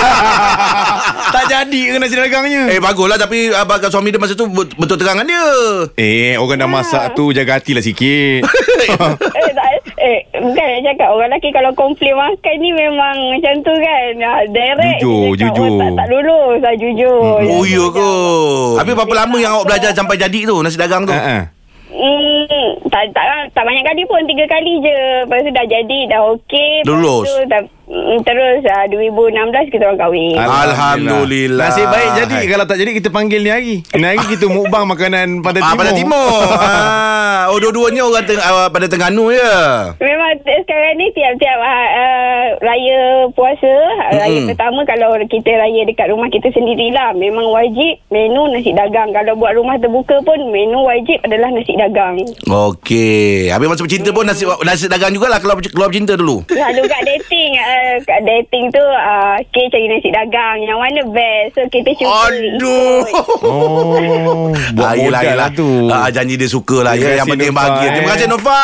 tak 1.34 1.44
jadi 1.50 1.82
ke 1.82 1.98
nasi 1.98 2.14
dagangnya? 2.14 2.62
Eh 2.70 2.78
baguslah 2.78 3.18
Tapi 3.18 3.50
abang 3.50 3.82
suami 3.84 4.14
dia 4.14 4.22
masa 4.22 4.38
tu 4.38 4.46
bet- 4.46 4.78
Betul 4.78 5.02
terangan 5.02 5.26
dia 5.26 5.42
Eh, 5.98 6.38
orang 6.38 6.62
dah 6.62 6.70
masak 6.70 7.18
tu 7.18 7.34
jaga 7.34 7.58
hatilah 7.58 7.82
sikit. 7.82 8.46
eh, 8.86 8.94
tak, 9.50 9.68
eh, 9.98 10.20
bukan 10.38 10.66
nak 10.70 10.82
cakap 10.86 11.10
orang 11.10 11.34
lelaki 11.34 11.50
kalau 11.50 11.74
komplain 11.74 12.14
makan 12.14 12.56
ni 12.56 12.70
memang 12.72 13.18
macam 13.34 13.54
tu 13.60 13.74
kan. 13.74 14.12
Ah, 14.22 14.46
direct 14.46 15.02
Jujur, 15.02 15.34
cakap, 15.34 15.42
jujur. 15.50 15.66
Oh, 15.66 15.82
tak, 15.82 15.92
tak 15.98 16.08
lulus. 16.14 16.60
Ah, 16.62 16.76
jujur. 16.78 17.22
Oh 17.42 17.64
ya 17.66 17.82
Macam- 17.82 17.96
ke 17.98 18.10
Habis 18.78 18.94
berapa 18.94 19.16
lama 19.18 19.38
yang 19.40 19.52
awak 19.52 19.66
belajar 19.66 19.90
Sampai 19.92 20.16
jadi 20.16 20.46
tu 20.46 20.62
Nasi 20.62 20.78
dagang 20.78 21.04
tu 21.04 21.12
Ha 21.12 21.18
ah. 21.18 21.44
Hmm, 21.90 22.70
tak, 22.94 23.10
tak, 23.18 23.50
tak 23.58 23.64
banyak 23.66 23.86
kali 23.86 24.06
pun. 24.06 24.22
Tiga 24.30 24.46
kali 24.46 24.74
je. 24.86 24.98
Lepas 25.26 25.42
tu 25.42 25.52
dah 25.52 25.66
jadi 25.66 26.00
Dah 26.06 26.22
okey. 26.38 26.86
Lulus. 26.86 27.26
tu, 27.26 27.36
dah, 27.50 27.62
Terus 27.90 28.62
ah, 28.70 28.86
2016 28.86 29.34
kita 29.74 29.84
orang 29.84 29.98
kahwin 29.98 30.38
Alhamdulillah. 30.38 31.68
Nasib 31.68 31.90
baik 31.90 32.10
jadi 32.20 32.38
Kalau 32.46 32.66
tak 32.66 32.78
jadi 32.78 32.92
kita 32.94 33.10
panggil 33.10 33.42
ni 33.42 33.50
hari 33.50 33.76
Ni 33.90 34.06
hari 34.06 34.22
kita 34.30 34.46
mukbang 34.46 34.86
makanan 34.86 35.28
pada 35.46 35.58
Ah, 35.60 35.68
timur 35.68 35.80
pada 35.80 35.92
timur. 35.92 36.30
ah, 36.62 37.50
oh, 37.50 37.58
dua-duanya 37.58 38.02
orang 38.04 38.24
teng- 38.24 38.38
uh, 38.40 38.70
pada 38.70 38.86
Terengganu 38.86 39.32
ya. 39.32 39.54
Memang 39.98 40.32
t- 40.40 40.60
sekarang 40.60 40.96
ni 40.96 41.10
tiap-tiap 41.10 41.58
uh, 41.58 41.66
uh, 41.96 42.42
raya 42.60 43.00
puasa, 43.32 43.66
mm-hmm. 43.66 44.18
raya 44.18 44.40
pertama 44.46 44.80
kalau 44.84 45.10
kita 45.26 45.52
raya 45.52 45.82
dekat 45.84 46.10
rumah 46.10 46.28
kita 46.28 46.50
sendirilah, 46.50 47.16
memang 47.16 47.50
wajib 47.50 47.98
menu 48.10 48.50
nasi 48.50 48.70
dagang. 48.72 49.10
Kalau 49.10 49.34
buat 49.34 49.56
rumah 49.56 49.78
terbuka 49.78 50.22
pun 50.22 50.38
menu 50.48 50.84
wajib 50.84 51.18
adalah 51.24 51.50
nasi 51.50 51.74
dagang. 51.74 52.22
Okey. 52.46 53.50
Habis 53.50 53.68
masa 53.68 53.82
bercinta 53.82 54.10
pun 54.12 54.24
nasi 54.24 54.44
nasi 54.62 54.86
dagang 54.86 55.10
jugalah 55.12 55.40
kalau 55.40 55.58
keluar 55.58 55.90
bercinta 55.90 56.14
dulu. 56.14 56.46
Lalu 56.46 56.82
kat 56.86 57.02
dating, 57.04 57.52
uh, 57.58 57.79
kat 58.02 58.20
dating 58.22 58.70
tu, 58.70 58.80
uh, 58.80 59.36
okay 59.38 59.66
cari 59.68 59.86
nasi 59.86 60.10
dagang. 60.10 60.58
Yang 60.60 60.78
mana 60.78 61.02
best? 61.10 61.50
So 61.54 61.62
kita 61.66 61.90
cuba. 61.94 62.14
Aduh. 62.26 63.02
ikut. 63.02 63.28
Oh 63.50 64.52
Buat 64.74 64.86
Ah, 64.86 64.94
yelah, 64.94 65.22
modal 65.22 65.24
yelah. 65.26 65.36
lah 65.38 65.50
tu 65.52 65.70
Ah, 65.88 66.08
janji 66.10 66.36
dia 66.36 66.46
suka 66.46 66.82
lah. 66.82 66.94
Terima 66.94 67.10
Ya, 67.10 67.18
yang 67.18 67.28
penting 67.28 67.52
bahagia. 67.52 67.88
Terima 67.92 68.06
eh. 68.06 68.12
kasih 68.12 68.28
Nova. 68.28 68.62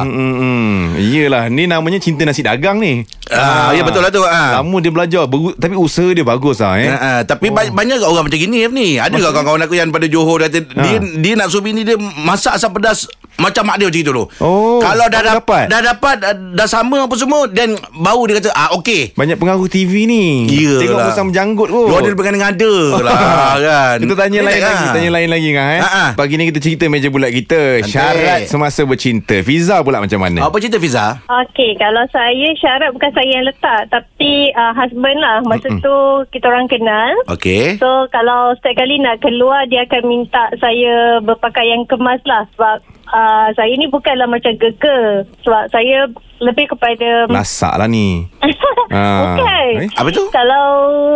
Hmm, 0.00 0.10
hmm, 0.10 0.34
hmm. 0.34 0.76
Yelah 0.98 1.44
Ni 1.48 1.64
namanya 1.64 1.98
cinta 1.98 2.22
nasi 2.22 2.40
dagang 2.40 2.76
ni 2.76 3.02
Ah, 3.28 3.70
ya, 3.70 3.84
betul 3.84 4.00
lah 4.00 4.08
tu, 4.08 4.20
ah. 4.20 4.56
Lama 4.58 4.76
dia 4.80 4.88
belajar 4.88 5.22
Baru, 5.24 5.52
Tapi 5.52 5.76
usaha 5.76 6.08
dia 6.08 6.24
bagus 6.24 6.58
lah 6.58 6.76
eh. 6.76 6.88
Ha, 6.88 6.96
ha, 6.96 7.10
tapi 7.22 7.48
oh. 7.48 7.54
banyak 7.54 8.00
orang 8.00 8.24
macam 8.24 8.38
gini 8.38 8.64
ni. 8.68 8.96
Ada 8.96 9.14
tak 9.14 9.32
kawan-kawan 9.34 9.60
aku 9.62 9.74
yang 9.74 9.88
pada 9.88 10.06
Johor 10.06 10.40
dia, 10.40 10.48
dia 10.60 10.96
dia 10.98 11.32
nak 11.34 11.48
suruh 11.48 11.60
bini 11.62 11.82
dia 11.82 11.94
masak 11.98 12.56
asam 12.56 12.70
pedas 12.70 13.04
macam 13.36 13.62
mak 13.64 13.76
dia 13.76 13.86
macam 13.86 14.00
itu 14.00 14.10
tu. 14.10 14.24
Oh, 14.38 14.80
Kalau 14.80 15.06
dah 15.06 15.22
dapat? 15.22 15.68
dah 15.68 15.80
dapat 15.84 16.16
dah, 16.18 16.32
dah 16.34 16.66
sama 16.66 17.04
apa 17.04 17.14
semua 17.14 17.44
dan 17.46 17.72
baru 17.92 18.26
dia 18.26 18.40
kata 18.40 18.47
ah 18.52 18.68
okey. 18.78 19.12
Banyak 19.12 19.36
pengaruh 19.36 19.66
TV 19.66 20.04
ni 20.04 20.46
Iyalah. 20.46 20.80
Tengok 20.80 20.98
musang 21.04 21.26
menjanggut 21.28 21.68
kot 21.68 21.86
Dia 21.88 21.96
ada 21.98 22.10
dengan 22.12 22.48
ada 22.48 22.72
lah 22.98 23.54
kan. 23.68 23.96
Kita 23.98 24.14
tanya 24.14 24.40
lain 24.42 24.60
lagi 24.60 24.84
lah. 24.84 24.94
Tanya 24.94 25.10
lain 25.10 25.28
lagi 25.28 25.48
kan 25.50 25.66
eh? 25.68 25.80
Ha, 25.80 25.88
ha. 25.88 26.06
Pagi 26.14 26.34
ni 26.34 26.44
kita 26.48 26.60
cerita 26.60 26.84
meja 26.86 27.08
bulat 27.08 27.30
kita. 27.30 27.82
Syarat 27.82 28.46
semasa 28.46 28.84
bercinta 28.84 29.40
Fiza 29.40 29.80
pula 29.80 30.00
macam 30.00 30.18
mana 30.18 30.46
Apa 30.46 30.56
cerita 30.58 30.78
Fiza? 30.78 31.20
Okey, 31.24 31.76
kalau 31.76 32.04
saya 32.08 32.48
syarat 32.56 32.90
bukan 32.92 33.10
saya 33.12 33.28
yang 33.28 33.44
letak 33.44 33.80
tapi 33.88 34.52
uh, 34.52 34.72
husband 34.74 35.18
lah. 35.18 35.38
Masa 35.44 35.68
tu 35.78 35.96
kita 36.30 36.46
orang 36.46 36.66
kenal. 36.66 37.12
Okey. 37.28 37.76
So 37.78 38.06
kalau 38.08 38.54
setiap 38.56 38.78
kali 38.78 39.00
nak 39.00 39.18
keluar 39.18 39.66
dia 39.66 39.84
akan 39.84 40.02
minta 40.04 40.50
saya 40.58 41.18
berpakaian 41.20 41.84
kemas 41.86 42.20
lah 42.24 42.46
sebab 42.54 42.76
uh, 43.10 43.46
saya 43.52 43.72
ni 43.72 43.86
bukanlah 43.86 44.24
macam 44.24 44.54
gege 44.54 45.26
sebab 45.40 45.64
saya 45.68 46.06
lebih 46.38 46.68
kepada 46.68 47.26
Lasak 47.26 47.74
lah 47.74 47.84
ni 47.84 48.24
Ah. 48.88 49.36
Bukan 49.36 49.56
Eh? 49.76 49.88
Apa 49.92 50.08
tu? 50.08 50.24
Kalau 50.30 50.66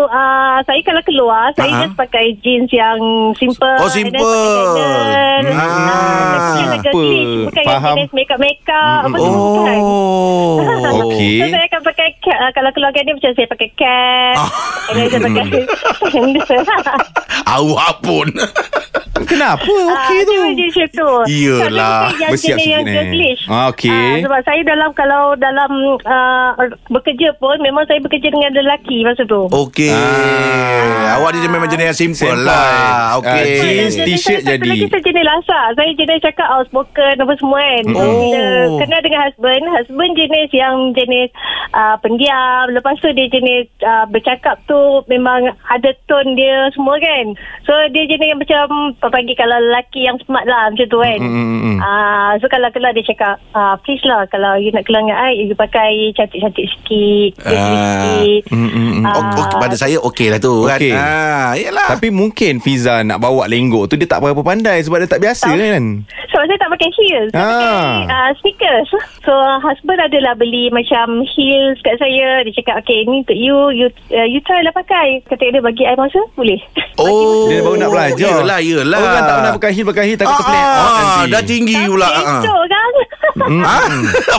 uh, 0.05 0.59
Saya 0.61 0.77
kalau 0.83 1.01
keluar 1.01 1.49
Saya 1.55 1.71
Ah. 1.71 1.81
just 1.81 1.97
pakai 1.97 2.37
jeans 2.37 2.69
yang 2.69 3.01
simple 3.35 3.65
Oh, 3.81 3.89
simple. 3.89 4.13
pakai 4.13 4.29
sandal. 4.29 5.41
Ah. 5.49 5.57
Ah, 5.57 6.53
Simple. 6.53 7.49
Bukan 7.49 7.57
yang 7.57 7.67
Faham. 7.73 7.95
jenis 7.97 8.13
make-up-make-up 8.13 9.01
Apa 9.03 9.17
tu 9.17 9.31
bukan 9.31 9.77
Oh. 9.81 10.61
Okey. 11.09 11.39
So 11.39 11.45
saya 11.49 11.65
akan 11.67 11.81
pakai 11.83 12.09
uh, 12.29 12.51
Kalau 12.53 12.71
keluar 12.73 12.91
dia 12.93 13.09
Macam 13.09 13.33
saya 13.33 13.49
pakai 13.49 13.69
cap 13.73 14.35
Ah. 14.37 14.51
Then 14.91 15.07
saya 15.09 15.21
pakai 15.23 15.45
Awak 17.53 17.91
pun. 18.01 18.29
Kenapa 19.23 19.63
Okey 19.63 20.19
Ah, 20.19 20.21
tu 20.21 20.35
dia 20.51 20.67
macam 20.67 20.87
tu 20.91 21.09
Iyalah. 21.27 21.63
Kalau 21.63 21.82
bukan 21.85 22.17
yang 22.17 22.31
Bersiap 22.31 22.49
jenis 22.53 22.65
sikit 22.65 22.87
yang 22.89 23.09
ni. 23.09 23.31
Ah, 23.45 23.67
okey. 23.69 23.91
Ah, 23.93 24.17
Sebab 24.23 24.41
saya 24.43 24.61
dalam 24.63 24.91
Kalau 24.93 25.23
dalam 25.37 25.71
uh, 26.01 26.51
Bekerja 26.89 27.29
pun 27.37 27.57
Memang 27.59 27.85
saya 27.85 27.99
bekerja 27.99 28.29
dengan 28.29 28.53
lelaki 28.53 29.03
Masa 29.03 29.23
tu 29.25 29.47
Okey. 29.47 29.91
Ah. 29.91 31.15
Awak 31.15 31.31
dia 31.35 31.47
memang 31.47 31.69
jenis 31.69 31.87
yang 31.87 31.99
simple, 32.01 32.25
Simple. 32.33 32.45
lah. 32.45 33.19
Okey. 33.19 33.29
Ah, 33.29 33.45
jeans, 33.61 33.93
Dan- 33.93 33.99
dan 33.99 34.07
t-shirt 34.09 34.43
jadi. 34.43 34.71
lagi 34.71 34.87
saya 34.89 35.03
jenis 35.03 35.25
lasak 35.25 35.67
Saya 35.75 35.91
jenis 35.93 36.19
cakap 36.21 36.49
outspoken 36.51 37.15
Apa 37.19 37.33
semua 37.37 37.61
kan 37.61 37.85
Oh. 37.93 38.01
Bila 38.23 38.43
kenal 38.79 39.01
dengan 39.01 39.21
husband 39.23 39.63
Husband 39.71 40.13
jenis 40.15 40.49
yang 40.53 40.75
jenis 40.93 41.29
uh, 41.73 41.97
Pendiam 41.99 42.71
Lepas 42.71 42.97
tu 42.99 43.11
dia 43.11 43.27
jenis 43.27 43.67
uh, 43.81 44.07
Bercakap 44.07 44.59
tu 44.65 44.81
Memang 45.07 45.45
ada 45.67 45.91
tone 46.07 46.33
dia 46.33 46.71
Semua 46.71 46.97
kan 46.97 47.35
So 47.63 47.73
dia 47.91 48.07
jenis 48.07 48.29
yang 48.29 48.41
macam 48.41 48.65
Pagi 49.03 49.35
kalau 49.35 49.59
lelaki 49.61 50.03
yang 50.03 50.17
smart 50.21 50.45
lah 50.45 50.69
Macam 50.69 50.87
tu 50.87 50.99
kan 50.99 51.19
Mm, 51.23 51.72
Ah, 51.79 52.31
So 52.37 52.47
kalau 52.47 52.69
keluar 52.69 52.93
dia 52.93 53.01
cakap 53.03 53.41
ah, 53.53 53.81
Please 53.81 54.03
lah 54.03 54.29
Kalau 54.29 54.57
you 54.57 54.69
nak 54.69 54.85
keluar 54.85 55.01
dengan 55.03 55.17
I 55.17 55.47
You 55.47 55.55
pakai 55.55 56.13
cantik-cantik 56.13 56.67
sikit 56.69 57.31
Ah. 57.49 57.57
sikit 57.63 58.43
Mm, 58.51 58.69
mm, 58.69 58.91
mm. 58.93 59.05
Ah, 59.05 59.13
Oh, 59.13 59.25
oh, 59.35 59.59
pada 59.59 59.75
saya 59.75 59.97
okey 60.03 60.29
lah 60.29 60.39
tu 60.39 60.65
kan. 60.65 60.77
Okey. 60.77 60.93
Ah, 60.93 61.53
yalah. 61.55 61.89
Tapi 61.91 62.09
mungkin 62.09 62.59
Fiza 62.59 63.01
nak 63.01 63.19
bawa 63.19 63.47
lenggok 63.47 63.89
tu 63.89 63.95
Dia 63.95 64.05
tak 64.07 64.21
berapa 64.21 64.41
pandai 64.41 64.83
Sebab 64.83 65.01
dia 65.01 65.09
tak 65.09 65.21
biasa 65.21 65.49
Tak. 65.49 65.57
kan 65.57 65.85
So 66.29 66.41
sebab 66.43 66.49
saya 66.49 66.59
tak 66.59 66.73
pakai 66.73 66.91
heels. 66.93 67.31
Saya 67.31 67.45
Ah. 67.45 67.53
pakai 67.55 68.11
uh, 68.11 68.31
sneakers. 68.35 68.89
So 69.23 69.33
husband 69.63 70.01
adalah 70.01 70.35
beli 70.35 70.73
macam 70.73 71.23
heels 71.29 71.79
kat 71.79 72.01
saya. 72.01 72.43
Dia 72.43 72.51
cakap, 72.57 72.83
okay 72.83 73.05
ni 73.05 73.23
untuk 73.23 73.37
you. 73.37 73.55
You 73.71 73.87
uh, 74.11 74.27
you 74.27 74.43
try 74.43 74.65
lah 74.65 74.75
pakai. 74.75 75.23
Kata 75.23 75.39
dia 75.39 75.63
bagi 75.63 75.85
I 75.85 75.95
masa, 75.95 76.19
boleh. 76.35 76.59
Oh 76.99 77.47
Dia 77.47 77.65
baru 77.65 77.77
nak 77.79 77.89
belajar 77.89 78.45
Yelah 78.45 78.61
yelah 78.61 79.01
Orang 79.01 79.25
tak 79.25 79.35
pernah 79.35 79.53
pakai 79.57 79.71
heel 79.73 79.87
Pakai 79.87 80.05
heel 80.05 80.19
takut 80.21 80.37
terpelik 80.37 80.61
ah, 80.61 81.25
nanti. 81.25 81.52
Tinggi 81.53 81.77
pula 81.85 82.07
ah. 82.07 82.41
Kecoh 82.41 82.63
kan? 82.67 82.93
Ah, 83.65 83.89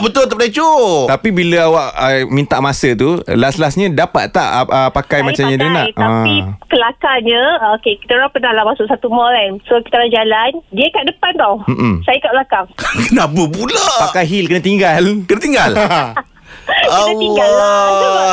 Betul 0.00 0.24
terpelecok 0.24 1.10
Tapi 1.10 1.28
bila 1.28 1.66
awak 1.66 1.88
uh, 1.92 2.20
minta 2.28 2.58
masa 2.58 2.94
tu 2.94 3.18
Last-lastnya 3.26 3.90
dapat 3.90 4.30
tak 4.30 4.46
uh, 4.46 4.66
uh, 4.66 4.88
pakai 4.88 5.18
Saya 5.18 5.26
macam 5.26 5.44
yang 5.44 5.58
dia 5.58 5.66
pakai, 5.66 5.76
nak? 5.76 5.86
Tapi 5.94 6.34
Ah. 6.36 6.46
kelakarnya 6.64 7.42
uh, 7.58 7.70
Okay 7.76 7.94
kita 7.96 8.14
orang 8.14 8.30
pernah 8.30 8.52
lah 8.52 8.64
Masuk 8.64 8.86
satu 8.86 9.06
mall 9.08 9.30
kan 9.30 9.58
So 9.64 9.78
kita 9.80 9.94
orang 9.96 10.12
jalan 10.12 10.50
Dia 10.70 10.86
kat 10.90 11.04
depan 11.06 11.32
tau 11.34 11.54
Mm-mm. 11.66 11.94
Saya 12.02 12.18
kat 12.18 12.32
belakang 12.32 12.66
Kenapa 13.08 13.42
pula 13.44 13.86
Pakai 14.08 14.24
heel 14.24 14.46
kena 14.46 14.62
tinggal 14.62 15.02
Kena 15.26 15.40
tinggal 15.40 15.70
Kita 16.64 17.12
tinggal 17.12 17.50
lah. 17.50 17.76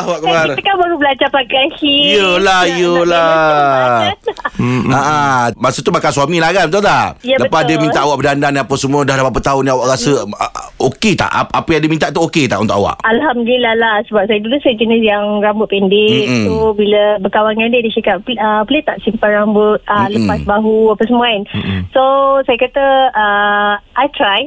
Sebab 0.16 0.44
Kita 0.52 0.62
kan 0.62 0.76
baru 0.76 0.96
belajar 0.96 1.28
pakai 1.28 1.64
heel 1.76 2.40
Yelah, 2.40 2.62
yelah. 2.66 4.12
Ah, 4.92 5.50
masa 5.56 5.82
tu 5.82 5.90
bakal 5.90 6.10
suami 6.10 6.38
lah 6.38 6.50
kan 6.50 6.68
Betul 6.68 6.82
tak? 6.82 7.18
Ya, 7.20 7.36
Lepas 7.36 7.62
betul. 7.62 7.68
dia 7.68 7.76
minta 7.78 7.98
awak 8.00 8.16
berdandan 8.18 8.54
Apa 8.56 8.74
semua 8.74 9.02
Dah 9.02 9.18
berapa 9.18 9.40
tahun 9.40 9.62
ni 9.64 9.70
Awak 9.70 9.86
rasa 9.88 10.12
ah, 10.32 10.44
ah, 10.44 10.66
Okey 10.78 11.12
tak? 11.12 11.28
Ap- 11.28 11.52
Apa 11.52 11.68
yang 11.72 11.82
dia 11.82 11.90
minta 11.90 12.06
tu 12.08 12.22
Okey 12.22 12.46
tak 12.46 12.62
untuk 12.62 12.78
awak? 12.78 12.96
Alhamdulillah 13.02 13.74
lah. 13.74 13.96
Sebab 14.06 14.24
saya 14.24 14.38
dulu 14.38 14.56
Saya 14.60 14.74
jenis 14.74 15.02
yang 15.02 15.42
Rambut 15.42 15.66
pendek. 15.66 16.24
Mm-mm. 16.24 16.44
So 16.46 16.54
bila 16.72 17.18
berkawan 17.18 17.54
dengan 17.54 17.72
dia 17.72 17.82
Dia 17.82 17.92
cakap 17.92 18.16
uh, 18.30 18.62
Boleh 18.62 18.82
tak 18.82 18.96
simpan 19.02 19.30
rambut? 19.34 19.78
Uh, 19.84 20.06
Mm-mm. 20.06 20.14
Lepas 20.22 20.40
bahu 20.46 20.76
Apa 20.92 21.02
semua 21.04 21.26
kan. 21.26 21.42
So 21.90 22.02
saya 22.42 22.56
kata 22.56 22.84
uh, 23.12 23.72
I 23.94 24.06
try. 24.08 24.40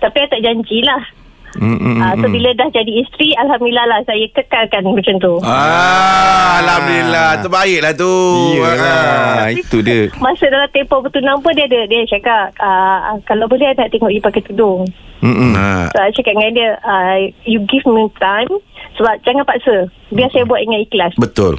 Tapi 0.00 0.16
I 0.18 0.28
tak 0.28 0.42
janjilah 0.42 1.21
Mm-mm. 1.54 1.98
uh, 1.98 2.14
So 2.16 2.26
bila 2.28 2.48
dah 2.52 2.68
jadi 2.68 2.92
isteri 2.98 3.36
Alhamdulillah 3.36 3.84
lah 3.84 4.00
Saya 4.02 4.24
kekalkan 4.30 4.82
macam 4.86 5.16
tu. 5.18 5.34
Ah, 5.42 6.60
Alhamdulillah. 6.60 7.30
Terbaiklah 7.40 7.92
tu. 7.92 8.14
Iyalah 8.56 9.50
Itu 9.50 9.78
dia. 9.80 10.08
Masa 10.16 10.48
dalam 10.48 10.68
tempoh 10.68 11.00
bertunang 11.00 11.38
pun 11.38 11.52
Dia 11.52 11.66
ada 11.66 11.80
Dia 11.84 12.04
cakap 12.06 12.56
uh, 12.56 13.16
Kalau 13.24 13.44
boleh 13.46 13.68
I 13.68 13.74
nak 13.74 13.88
tengok 13.88 14.08
you 14.08 14.20
pakai 14.20 14.42
tudung. 14.42 14.88
Mm-mm. 15.20 15.52
Ah. 15.52 15.86
So 15.90 15.98
I 15.98 16.10
cakap 16.10 16.34
dengan 16.34 16.52
dia 16.52 16.68
uh, 16.80 17.16
You 17.44 17.62
give 17.66 17.84
me 17.84 18.08
time 18.16 18.48
Sebab 18.92 19.20
jangan 19.20 19.44
paksa. 19.44 19.88
Biar 20.08 20.28
saya 20.28 20.44
buat 20.44 20.60
dengan 20.60 20.80
ikhlas. 20.82 21.16
Betul. 21.16 21.56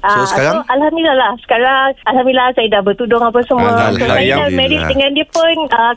So, 0.00 0.20
Ah, 0.20 0.24
sekarang? 0.26 0.54
so, 0.54 0.68
Alhamdulillah 0.68 1.16
lah. 1.16 1.32
Sekarang 1.40 1.96
Alhamdulillah 2.04 2.52
saya 2.52 2.68
dah 2.68 2.80
bertudung 2.80 3.20
apa 3.20 3.40
semua. 3.44 3.68
So, 3.68 3.76
Saya 3.96 3.96
dah 3.96 4.16
Alhamdulillah. 4.16 4.52
married 4.52 4.82
dengan 4.84 5.10
dia 5.12 5.26
pun 5.26 5.54
uh, 5.70 5.94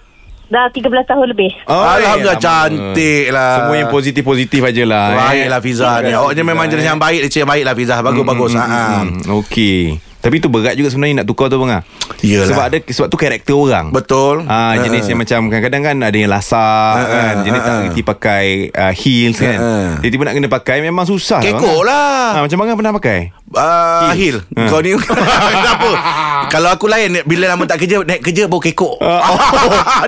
Dah 0.48 0.72
13 0.72 0.88
tahun 1.04 1.28
lebih. 1.36 1.52
Oh, 1.68 1.76
Alhamdulillah, 1.76 2.40
eh, 2.40 2.44
cantik 2.44 3.26
lah. 3.36 3.52
Semua 3.60 3.76
yang 3.76 3.92
positif-positif 3.92 4.60
aje 4.64 4.84
lah 4.88 5.12
Baiklah 5.12 5.60
Fiza 5.60 5.92
ni. 6.00 6.12
Awaknya 6.16 6.44
memang 6.48 6.66
jenis 6.72 6.88
yang 6.88 7.00
baik 7.00 7.20
yang 7.28 7.52
baik 7.52 7.64
lah 7.68 7.76
Fiza 7.76 8.00
Bagus-bagus 8.00 8.52
Hmm, 8.56 8.64
ha. 8.64 8.84
hmm, 9.04 9.28
Okey 9.44 10.07
tapi 10.18 10.38
tu 10.38 10.48
berat 10.48 10.74
juga 10.74 10.90
sebenarnya 10.90 11.22
nak 11.22 11.28
tukar 11.28 11.48
tu 11.48 11.58
bang 11.58 11.78
ah. 11.78 11.82
Yelah. 12.20 12.50
Sebab 12.50 12.64
ada 12.66 12.78
sebab 12.82 13.08
tu 13.08 13.16
karakter 13.16 13.54
orang. 13.54 13.94
Betul 13.94 14.42
Ah 14.44 14.74
jenis 14.76 15.06
Ha. 15.06 15.10
yang 15.10 15.20
macam 15.20 15.40
kadang-kadang 15.48 15.82
kan 15.84 15.98
ada 16.02 16.18
yang 16.18 16.28
lasak 16.28 16.58
Ha, 16.58 17.06
kan. 17.06 17.34
ha, 17.34 17.44
Jenis 17.44 17.60
ha, 17.60 17.64
tak 17.64 17.72
ha. 17.72 17.82
reti 17.84 18.02
pakai 18.02 18.46
uh, 18.70 18.92
heels 18.92 19.38
kan. 19.38 19.56
Ha, 19.56 19.62
ha. 19.62 19.90
Tiba-tiba 20.02 20.24
nak 20.24 20.34
kena 20.34 20.50
pakai 20.52 20.78
memang 20.82 21.06
susah 21.06 21.40
Kekok 21.40 21.80
ah. 21.80 21.86
lah 21.86 22.28
Ah 22.34 22.42
macam 22.42 22.58
bang 22.58 22.74
pernah 22.74 22.94
pakai? 22.94 23.20
Uh, 23.48 24.12
Hil 24.12 24.38
Ha. 24.52 24.68
Kau 24.68 24.82
ni 24.82 24.92
Kenapa 25.54 25.90
Kalau 26.50 26.68
aku 26.68 26.86
lain 26.86 27.24
Bila 27.24 27.48
lama 27.48 27.64
tak 27.64 27.80
kerja 27.80 28.04
Naik 28.04 28.20
kerja 28.20 28.44
baru 28.46 28.60
kekok 28.62 28.96
Uh, 28.98 29.22
oh. 29.32 29.40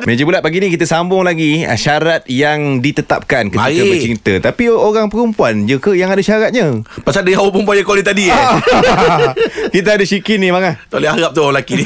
Meja 0.10 0.26
bulat 0.26 0.42
pagi 0.42 0.58
ni 0.58 0.68
kita 0.68 0.84
sambung 0.84 1.22
lagi 1.22 1.64
syarat 1.78 2.26
yang 2.26 2.80
ditetapkan 2.80 3.48
ketika 3.48 3.70
Baik. 3.70 3.88
bercinta. 3.88 4.34
Tapi 4.42 4.68
orang 4.68 5.08
perempuan 5.08 5.64
je 5.64 5.78
ke 5.78 5.94
yang 5.94 6.10
ada 6.10 6.20
syaratnya? 6.20 6.82
Pasal 7.00 7.24
dia 7.24 7.38
orang 7.38 7.54
perempuan 7.54 7.76
yang 7.78 7.86
call 7.86 8.02
tadi 8.02 8.28
eh 8.28 8.40
kita 9.70 9.99
ada 10.00 10.06
Syikin 10.06 10.40
ni 10.40 10.48
bang 10.48 10.64
ah. 10.66 10.76
Tak 10.88 10.98
boleh 10.98 11.12
harap 11.12 11.32
tu 11.32 11.42
orang 11.42 11.54
lelaki 11.54 11.74
ni 11.76 11.84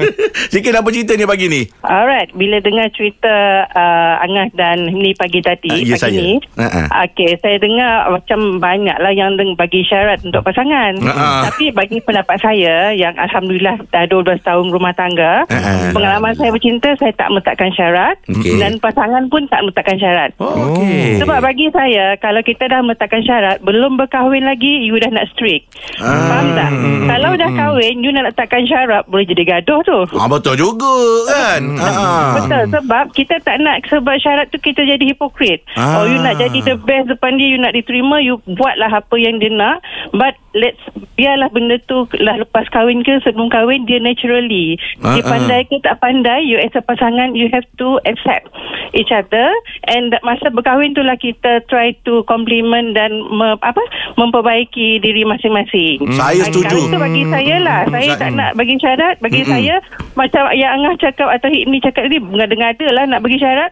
Sikit 0.52 0.72
apa 0.72 0.88
cerita 0.88 1.12
ni 1.12 1.24
pagi 1.24 1.46
ni 1.46 1.62
Alright, 1.80 2.32
bila 2.32 2.56
dengar 2.58 2.88
cerita 2.90 3.30
uh, 3.68 4.14
Angah 4.20 4.48
dan 4.52 4.88
ni 4.90 5.12
pagi 5.12 5.40
tadi, 5.40 5.68
Ah, 5.70 5.78
ya, 5.78 5.94
pagi 5.94 6.00
saya. 6.00 6.18
ni, 6.18 6.32
Ha-ha. 6.54 6.82
okay, 7.02 7.36
saya 7.36 7.56
dengar 7.56 7.92
macam 8.10 8.38
banyak 8.56 8.96
lah 8.96 9.10
yang 9.10 9.34
deng- 9.34 9.52
bagi 9.52 9.82
syarat 9.82 10.22
untuk 10.22 10.40
pasangan. 10.40 10.96
Ha-ha. 10.98 11.50
Tapi 11.50 11.68
bagi 11.70 11.98
pendapat 11.98 12.36
saya, 12.38 12.92
yang 12.92 13.12
Alhamdulillah 13.14 13.76
dah 13.88 14.04
12 14.06 14.22
tahun 14.40 14.66
rumah 14.70 14.92
tangga, 14.92 15.44
Ha-ha. 15.46 15.90
pengalaman 15.90 16.32
saya 16.34 16.50
bercinta, 16.50 16.94
saya 16.94 17.12
tak 17.12 17.28
meletakkan 17.28 17.70
syarat 17.70 18.16
Okey. 18.26 18.56
dan 18.56 18.78
pasangan 18.78 19.26
pun 19.26 19.44
tak 19.46 19.60
meletakkan 19.60 19.96
syarat. 19.96 20.30
Oh, 20.38 20.72
okey. 20.72 21.18
Sebab 21.18 21.38
bagi 21.40 21.66
saya 21.70 22.14
Kalau 22.16 22.40
kita 22.40 22.64
dah 22.66 22.80
meletakkan 22.80 23.20
syarat 23.20 23.58
Belum 23.60 23.94
berkahwin 23.94 24.40
lagi 24.42 24.84
You 24.84 24.96
dah 24.96 25.10
nak 25.10 25.26
strict 25.28 25.66
Ah. 25.98 26.28
Faham 26.28 26.46
tak? 26.52 26.70
Kalau 27.06 27.30
dah 27.34 27.49
kahwin 27.56 28.02
You 28.02 28.10
nak 28.12 28.32
letakkan 28.32 28.66
syarat 28.66 29.06
Boleh 29.08 29.26
jadi 29.26 29.44
gaduh 29.46 29.80
tu 29.82 29.98
Ah 30.14 30.26
betul 30.26 30.54
juga 30.54 30.94
kan. 31.30 31.62
Hmm. 31.62 31.80
Ha. 31.80 32.36
Betul 32.42 32.62
sebab 32.70 33.04
kita 33.14 33.40
tak 33.40 33.62
nak 33.62 33.86
sebab 33.86 34.16
syarat 34.20 34.50
tu 34.50 34.58
kita 34.58 34.82
jadi 34.82 35.00
hipokrit. 35.00 35.62
Ah. 35.78 36.02
Oh 36.02 36.04
you 36.06 36.18
nak 36.20 36.36
jadi 36.36 36.58
the 36.60 36.76
best 36.76 37.08
depan 37.08 37.40
dia 37.40 37.48
you 37.54 37.58
nak 37.58 37.72
diterima 37.72 38.20
you 38.20 38.36
buatlah 38.44 38.90
apa 38.90 39.16
yang 39.16 39.40
dia 39.40 39.48
nak 39.48 39.80
but 40.12 40.36
let's 40.52 40.82
biarlah 41.14 41.46
benda 41.50 41.78
tu 41.86 42.04
lah 42.18 42.36
lepas 42.36 42.66
kahwin 42.74 43.06
ke 43.06 43.22
sebelum 43.22 43.48
kahwin 43.48 43.86
dia 43.86 44.02
naturally. 44.02 44.76
Ah, 45.00 45.14
dia 45.16 45.22
pandai 45.24 45.64
ke 45.64 45.78
tak 45.80 46.02
pandai 46.02 46.42
you 46.44 46.58
as 46.58 46.74
a 46.74 46.82
pasangan 46.82 47.32
you 47.32 47.46
have 47.54 47.64
to 47.78 48.02
accept 48.04 48.50
each 48.92 49.14
other 49.14 49.48
and 49.86 50.12
masa 50.26 50.50
berkahwin 50.50 50.92
tu 50.92 51.00
lah 51.00 51.14
kita 51.16 51.62
try 51.70 51.94
to 52.02 52.26
compliment 52.26 52.92
dan 52.92 53.14
me, 53.30 53.54
apa 53.62 53.80
memperbaiki 54.18 55.00
diri 55.00 55.24
masing-masing. 55.24 56.02
Saya 56.12 56.44
Ah, 56.44 56.48
setuju. 56.48 56.76
Itu 56.88 56.98
bagi 56.98 57.22
saya 57.28 57.39
lah. 57.58 57.80
Saya 57.86 58.08
Sa- 58.08 58.18
tak 58.18 58.30
nak 58.32 58.50
bagi 58.52 58.74
syarat. 58.76 59.14
Bagi 59.18 59.40
saya 59.42 59.74
macam 60.12 60.42
yang 60.52 60.70
Angah 60.72 60.94
cakap 60.98 61.28
atau 61.30 61.48
Hikmi 61.48 61.78
cakap 61.78 62.02
tadi 62.04 62.18
mengada-ngada 62.18 62.86
lah 62.90 63.04
nak 63.06 63.20
bagi 63.20 63.36
syarat. 63.36 63.70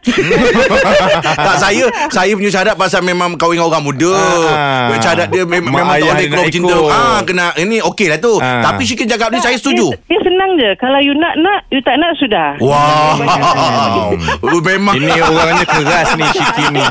tak 1.47 1.57
saya 1.59 1.85
Saya 2.09 2.33
punya 2.33 2.51
syarat 2.51 2.75
Pasal 2.75 3.01
memang 3.03 3.35
kahwin 3.35 3.57
dengan 3.57 3.69
orang 3.69 3.83
muda 3.83 4.13
Ah. 4.49 4.95
Syarat 4.99 5.29
dia 5.29 5.43
mem- 5.43 5.65
Memang 5.65 5.85
tak 5.89 6.07
boleh 6.09 6.29
keluar 6.29 6.47
ikut. 6.49 6.89
ah, 6.89 7.21
Kena 7.23 7.47
Ini 7.55 7.77
okey 7.85 8.07
lah 8.07 8.19
tu 8.19 8.35
Ah. 8.39 8.63
Tapi 8.63 8.83
Syikir 8.85 9.07
cakap 9.07 9.29
ni 9.29 9.39
Saya 9.39 9.55
setuju 9.55 9.91
Dia, 10.01 10.09
dia 10.09 10.18
senang 10.29 10.51
je. 10.55 10.71
Kalau 10.77 11.01
you 11.01 11.17
nak 11.17 11.35
nak, 11.37 11.65
you 11.69 11.81
tak 11.81 11.97
nak 11.97 12.13
sudah. 12.15 12.61
Wah 12.61 13.17
Wow. 13.17 14.13
Memang 14.69 14.95
Ini 14.95 15.23
orangnya 15.23 15.65
keras 15.65 16.09
ni 16.15 16.25
Syikin 16.29 16.75
ni. 16.75 16.83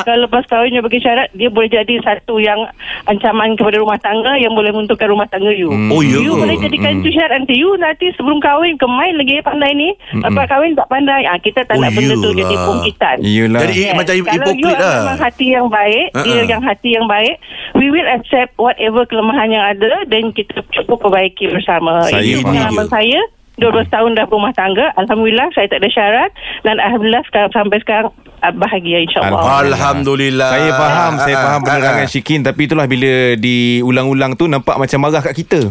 Kalau 0.00 0.24
lepas 0.24 0.44
kahwin 0.46 0.72
you 0.72 0.80
bagi 0.80 0.98
syarat 0.98 1.28
Dia 1.32 1.48
boleh 1.48 1.66
jadi 1.66 2.00
satu 2.00 2.36
yang 2.36 2.60
Ancaman 3.04 3.54
kepada 3.54 3.76
rumah 3.76 3.96
tangga 3.98 4.36
Yang 4.36 4.52
boleh 4.54 4.70
menentukan 4.70 5.06
rumah 5.06 5.26
tangga 5.26 5.50
you 5.50 5.68
Oh, 5.88 6.00
ya 6.00 6.18
You 6.18 6.36
boleh 6.36 6.56
jadikan 6.56 7.00
itu 7.00 7.10
syarat 7.10 7.40
nanti 7.40 7.56
You 7.56 7.76
nanti 7.76 8.10
sebelum 8.12 8.38
kahwin 8.38 8.76
Kemain 8.76 9.14
lagi 9.14 9.40
pandai 9.40 9.72
ni 9.72 9.88
Lepas 10.14 10.44
kahwin 10.46 10.72
tak 10.74 10.88
pandai 10.88 11.24
ah, 11.24 11.36
Kita 11.36 11.62
tak 11.62 11.74
Oh, 11.74 11.82
nak 11.82 11.90
benda 11.92 12.14
tu. 12.16 12.30
Jadi 12.32 12.54
pungkitan. 12.56 13.16
Jadi 13.18 13.74
Yes. 13.74 13.94
macam 13.94 14.14
Kalau 14.14 14.22
hipokrit 14.22 14.56
you 14.56 14.70
lah 14.70 14.92
memang 14.94 15.18
hati 15.18 15.46
yang 15.48 15.66
baik 15.68 16.06
uh-uh. 16.12 16.24
Dia 16.24 16.42
yang 16.46 16.62
hati 16.62 16.88
yang 16.90 17.06
baik 17.06 17.34
We 17.74 17.86
will 17.88 18.08
accept 18.08 18.50
Whatever 18.56 19.02
kelemahan 19.04 19.48
yang 19.50 19.64
ada 19.66 20.04
Dan 20.06 20.30
kita 20.30 20.62
cuba 20.70 20.94
perbaiki 20.96 21.50
bersama 21.50 22.06
Saya 22.06 22.22
Ini 22.22 22.53
pengalaman 22.54 22.88
saya 22.88 23.20
12 23.54 23.86
tahun 23.86 24.18
dah 24.18 24.26
berumah 24.26 24.50
tangga 24.50 24.90
Alhamdulillah 24.98 25.46
Saya 25.54 25.70
tak 25.70 25.78
ada 25.78 25.86
syarat. 25.86 26.30
Dan 26.66 26.82
Alhamdulillah 26.82 27.22
sekarang, 27.30 27.50
Sampai 27.54 27.78
sekarang 27.78 28.10
ah, 28.42 28.50
Bahagia 28.50 28.98
insyaAllah. 28.98 29.62
Alhamdulillah. 29.62 30.50
Saya 30.50 30.70
faham 30.74 31.12
Saya 31.22 31.36
Ah, 31.38 31.42
faham 31.46 31.60
ah, 31.62 31.66
penerangan 31.70 32.06
ah. 32.06 32.10
Syikin. 32.10 32.42
Tapi 32.42 32.60
itulah 32.66 32.90
bila 32.90 33.38
Diulang-ulang 33.38 34.34
tu 34.34 34.50
Nampak 34.50 34.74
macam 34.74 34.98
marah 34.98 35.22
kat 35.22 35.38
kita 35.38 35.70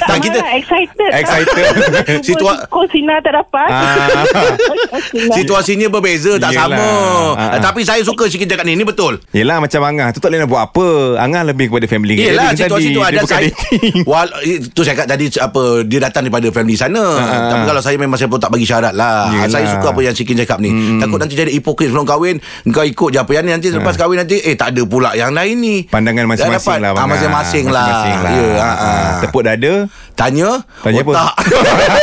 Tak 0.00 0.18
kita 0.20 0.38
excited 0.54 1.10
Excited. 1.14 1.64
Situa- 2.26 2.64
Kau 2.66 2.84
sinar 2.88 3.20
tak 3.20 3.34
dapat 3.34 3.68
Ah. 3.68 4.24
Situasinya 5.36 5.88
berbeza 5.88 6.36
Tak 6.36 6.50
Yelah. 6.50 6.66
sama 6.66 6.88
Ah, 7.34 7.50
ah. 7.50 7.60
Tapi 7.60 7.82
saya 7.82 8.00
suka 8.00 8.26
Syikir 8.26 8.46
cakap 8.46 8.64
ni 8.64 8.74
Ini 8.74 8.84
betul 8.84 9.20
Yelah 9.30 9.58
macam 9.58 9.80
Angah 9.82 10.10
Tu 10.10 10.18
tak 10.18 10.28
boleh 10.28 10.40
nak 10.40 10.48
buat 10.48 10.62
apa 10.64 10.86
Angah 11.18 11.42
lebih 11.44 11.68
kepada 11.68 11.86
family. 11.86 12.14
Yelah 12.16 12.50
Dia 12.50 12.66
situasi 12.66 12.88
tadi, 12.88 12.94
tu 12.94 13.02
ada 13.02 13.20
saya, 13.22 13.50
wal, 14.10 14.28
Itu 14.42 14.80
saya 14.80 14.96
kata 14.96 15.08
tadi 15.10 15.26
apa 15.34 15.62
Dia 15.82 15.98
datang 16.02 16.22
daripada 16.22 16.48
family 16.50 16.74
sana 16.74 17.02
ah, 17.14 17.48
Tapi 17.50 17.64
kalau 17.64 17.80
saya 17.80 17.96
memang 17.96 18.16
Saya 18.16 18.28
pun 18.28 18.38
tak 18.38 18.50
bagi 18.50 18.64
syarat 18.64 18.92
lah 18.92 19.30
Yelah. 19.30 19.48
Saya 19.50 19.66
suka 19.70 19.86
apa 19.90 20.00
yang 20.00 20.14
Sikin 20.14 20.36
cakap 20.36 20.58
ni 20.58 20.70
Takut 20.98 21.18
nanti 21.18 21.34
jadi 21.34 21.50
hipokrit 21.50 21.90
Sebelum 21.90 22.06
kahwin 22.06 22.36
Kau 22.68 22.82
ikut 22.82 23.08
je 23.10 23.18
apa 23.18 23.32
yang 23.32 23.44
ni 23.44 23.52
Nanti 23.52 23.68
lepas 23.68 23.94
kahwin 23.94 24.18
nanti 24.18 24.38
Eh 24.38 24.54
tak 24.54 24.70
ada 24.70 24.82
pula 24.84 25.12
yang 25.12 25.30
lain 25.30 25.56
ni 25.56 25.76
Pandangan 25.84 26.22
Dah 26.24 26.46
dapat. 26.46 26.50
masing-masing 26.54 26.78
lah 26.78 26.90
Ah. 26.94 27.06
Masing-masing 27.06 27.64
lah, 27.66 27.86
Masing-masing 27.86 28.18
lah 28.22 28.32
Ya, 28.54 28.70
ah. 28.70 29.12
Tepuk 29.20 29.42
dada 29.42 29.73
Tanya 30.14 30.62
Tanya 30.80 31.00
apa? 31.02 31.10
otak. 31.10 31.34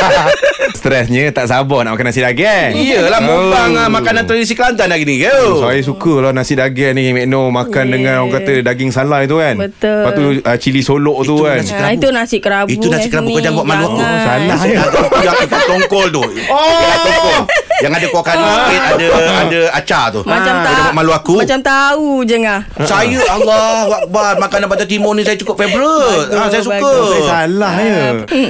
stresnya 0.78 1.30
tak 1.30 1.46
sabar 1.46 1.86
nak 1.86 1.94
makan 1.94 2.06
nasi 2.10 2.20
daging. 2.20 2.70
Iyalah 2.74 3.20
mukbang 3.22 3.70
ah, 3.78 3.88
makanan 3.88 4.26
tradisi 4.26 4.52
Kelantan 4.52 4.90
hari 4.90 5.06
ni. 5.06 5.22
Oh, 5.24 5.62
saya 5.62 5.78
suka 5.80 6.18
lah 6.18 6.32
nasi 6.34 6.58
daging 6.58 6.92
ni 6.96 7.12
Mekno 7.12 7.48
makan 7.48 7.80
Yeah. 7.82 7.94
dengan 7.98 8.14
orang 8.22 8.32
kata 8.38 8.52
daging 8.62 8.90
salai 8.90 9.26
tu 9.26 9.42
kan. 9.42 9.58
Betul. 9.58 9.90
Lepas 9.90 10.12
tu 10.14 10.22
uh, 10.38 10.56
cili 10.58 10.80
solok 10.80 11.18
tu 11.26 11.34
Itu 11.38 11.44
kan. 11.44 11.58
nasi 11.60 11.72
Ha, 11.74 11.88
itu 11.92 12.08
nasi 12.10 12.36
kerabu. 12.38 12.68
Itu 12.70 12.86
nasi 12.88 13.08
kerabu 13.10 13.32
kau 13.32 13.42
jangan 13.42 13.58
buat 13.58 13.66
malu 13.66 13.84
aku. 13.90 14.00
Salah 14.02 14.60
ya. 14.66 14.82
yang 15.22 15.36
tongkol 15.66 16.06
tu. 16.10 16.22
Oh. 16.50 17.42
Yang 17.82 17.92
ada 17.92 18.06
kuah 18.08 18.24
kari 18.24 18.42
sikit, 18.44 18.80
ada 18.88 19.06
ada 19.42 19.60
acar 19.74 20.04
tu. 20.08 20.20
Macam 20.22 20.54
Kau 20.62 20.72
tak 20.72 20.94
malu 20.94 21.12
aku. 21.12 21.34
Macam 21.36 21.58
tahu 21.58 22.08
je 22.22 22.36
ngah. 22.38 22.60
Saya 22.82 23.18
Allah 23.28 23.64
Akbar 23.98 24.38
Makanan 24.38 24.66
Pantai 24.66 24.86
Timur 24.86 25.12
ni 25.12 25.22
Saya 25.22 25.34
cukup 25.34 25.56
favourite 25.56 26.28
ha, 26.30 26.46
Saya 26.46 26.60
suka 26.60 26.78
bagus. 26.78 27.06
Saya 27.08 27.22
salah 27.24 27.72
ya. 27.74 27.98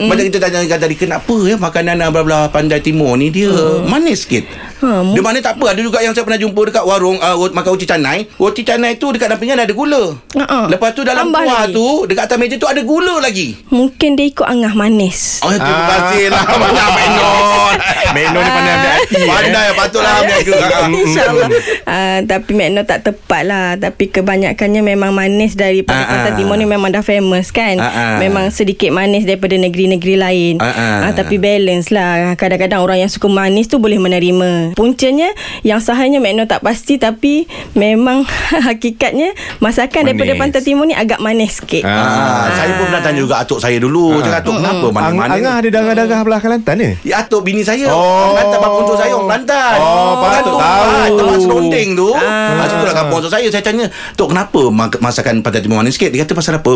Macam 0.04 0.24
kita 0.24 0.38
tanya 0.38 0.76
tadi 0.76 0.94
Kenapa 0.94 1.36
ya 1.42 1.56
Makanan 1.56 2.00
belah-belah 2.06 2.48
Pantai 2.48 2.80
Timur 2.80 3.14
ni 3.14 3.28
Dia 3.28 3.50
manis 3.82 4.22
sikit 4.22 4.44
Ha, 4.82 4.98
Dia 5.06 5.22
manis 5.22 5.40
tak 5.40 5.54
apa 5.54 5.70
Ada 5.70 5.80
juga 5.80 6.02
yang 6.02 6.10
saya 6.10 6.26
pernah 6.26 6.34
jumpa 6.36 6.58
Dekat 6.66 6.82
warung 6.82 7.14
uh, 7.16 7.38
Makan 7.46 7.70
roti 7.70 7.86
canai 7.86 8.26
Roti 8.34 8.62
canai 8.62 8.98
tu 8.98 9.14
Dekat 9.14 9.30
dalam 9.30 9.38
pinggan 9.38 9.54
ada 9.56 9.70
gula 9.70 10.18
Ha-ha. 10.34 10.66
Lepas 10.66 10.90
tu 10.90 11.02
dalam 11.02 11.30
Tambah 11.30 11.38
kuah 11.40 11.62
lagi. 11.62 11.70
tu 11.72 11.86
Dekat 12.02 12.26
atas 12.26 12.34
meja 12.36 12.56
tu 12.56 12.66
Ada 12.66 12.82
gula 12.82 13.14
lagi 13.18 13.54
Mungkin 13.70 14.18
dia 14.18 14.26
ikut 14.26 14.42
angah 14.42 14.74
manis. 14.74 15.38
Oh, 15.40 15.50
terima 15.50 15.70
Ah. 15.78 15.86
kasih 16.02 16.24
lah 16.28 16.42
Banyak 16.50 16.88
Menon 16.90 17.74
Mekno 18.14 18.38
ni 18.38 18.50
pandai 18.50 18.72
ambil 18.74 18.90
hati. 18.92 19.21
Eh. 19.22 19.28
Pandai 19.28 19.66
patutlah 19.72 20.12
ambil 20.18 20.38
ke 20.40 20.52
InsyaAllah 20.98 21.48
uh, 21.84 22.18
Tapi 22.24 22.50
Magno 22.52 22.82
tak 22.82 23.00
tepat 23.02 23.42
lah 23.42 23.74
Tapi 23.74 24.04
kebanyakannya 24.08 24.80
memang 24.80 25.10
manis 25.10 25.54
Daripada 25.54 25.94
Ah, 25.94 26.08
Pantai 26.08 26.30
ah. 26.30 26.36
Timur 26.36 26.56
ni 26.56 26.64
memang 26.64 26.88
dah 26.88 27.00
famous 27.00 27.48
kan 27.48 27.76
Ah, 27.76 27.86
ah. 27.86 28.16
Memang 28.18 28.48
sedikit 28.48 28.90
manis 28.90 29.22
Daripada 29.22 29.54
negeri-negeri 29.54 30.14
lain 30.14 30.54
Ah, 30.58 30.66
ah. 30.66 30.98
Ah, 31.02 31.12
Tapi 31.12 31.36
balance 31.36 31.88
lah 31.88 32.34
Kadang-kadang 32.34 32.80
orang 32.80 32.98
yang 32.98 33.08
suka 33.08 33.26
manis 33.26 33.66
tu 33.66 33.76
Boleh 33.76 33.96
menerima 33.96 34.72
Puncanya 34.72 35.30
Yang 35.62 35.80
sahanya 35.84 36.18
Magno 36.18 36.44
tak 36.44 36.60
pasti 36.60 36.96
Tapi 36.96 37.46
Memang 37.72 38.24
Hakikatnya 38.66 39.32
Masakan 39.58 40.02
Manis. 40.02 40.08
daripada 40.12 40.32
Pantai 40.36 40.62
Timur 40.62 40.84
ni 40.84 40.94
Agak 40.94 41.18
manis 41.18 41.58
sikit 41.58 41.84
Ah, 41.84 42.48
saya 42.52 42.72
pun 42.74 42.86
pernah 42.86 43.02
tanya 43.02 43.20
juga 43.20 43.36
atuk 43.38 43.58
saya 43.58 43.76
dulu. 43.76 44.18
Cakap 44.18 44.40
atuk 44.40 44.54
kenapa 44.56 44.82
Ang- 44.82 44.94
mana-mana 44.94 45.32
Angah 45.32 45.54
ada 45.56 45.68
darah-darah 45.68 46.20
belah 46.22 46.40
Kelantan 46.40 46.74
ni? 46.74 46.88
Ya 47.02 47.20
atuk 47.20 47.42
bini 47.42 47.60
saya 47.60 47.86
Oh. 47.86 48.32
Kelantan 48.32 48.58
Bapa 48.58 48.76
unjuk 48.78 48.96
saya 48.96 49.11
orang 49.14 49.28
Kelantan 49.42 49.76
Oh, 49.78 50.12
patut 50.18 50.52
tahu. 50.52 50.58
ah, 50.58 51.06
Tempat 51.08 51.36
seronding 51.38 51.88
tu. 51.92 52.08
Ah. 52.12 52.64
Situ 52.64 52.82
lah 52.82 52.94
kampung 52.94 53.18
unjuk 53.18 53.30
saya 53.30 53.46
Saya 53.46 53.60
tanya 53.60 53.86
Tok 54.14 54.28
kenapa 54.28 54.60
Masakan 54.98 55.40
Pantai 55.40 55.60
Timur 55.60 55.78
manis 55.78 55.94
sikit? 55.94 56.08
Dia 56.08 56.22
kata 56.22 56.32
pasal 56.32 56.52
apa? 56.54 56.72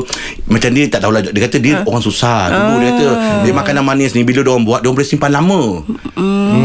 Macam 0.46 0.70
dia 0.70 0.84
tak 0.86 1.00
tahulah. 1.00 1.20
Dia 1.22 1.42
kata 1.42 1.56
dia 1.56 1.74
orang 1.80 2.00
susah 2.00 2.38
Dulu 2.48 2.76
dia 2.78 2.90
kata 2.92 3.06
Dia 3.42 3.52
makanan 3.52 3.82
manis 3.82 4.12
ni 4.12 4.22
Bila 4.22 4.40
dia 4.40 4.50
orang 4.50 4.62
buat 4.62 4.78
Dia 4.78 4.88
orang 4.88 4.96
boleh 4.96 5.08
simpan 5.08 5.30
lama. 5.30 5.60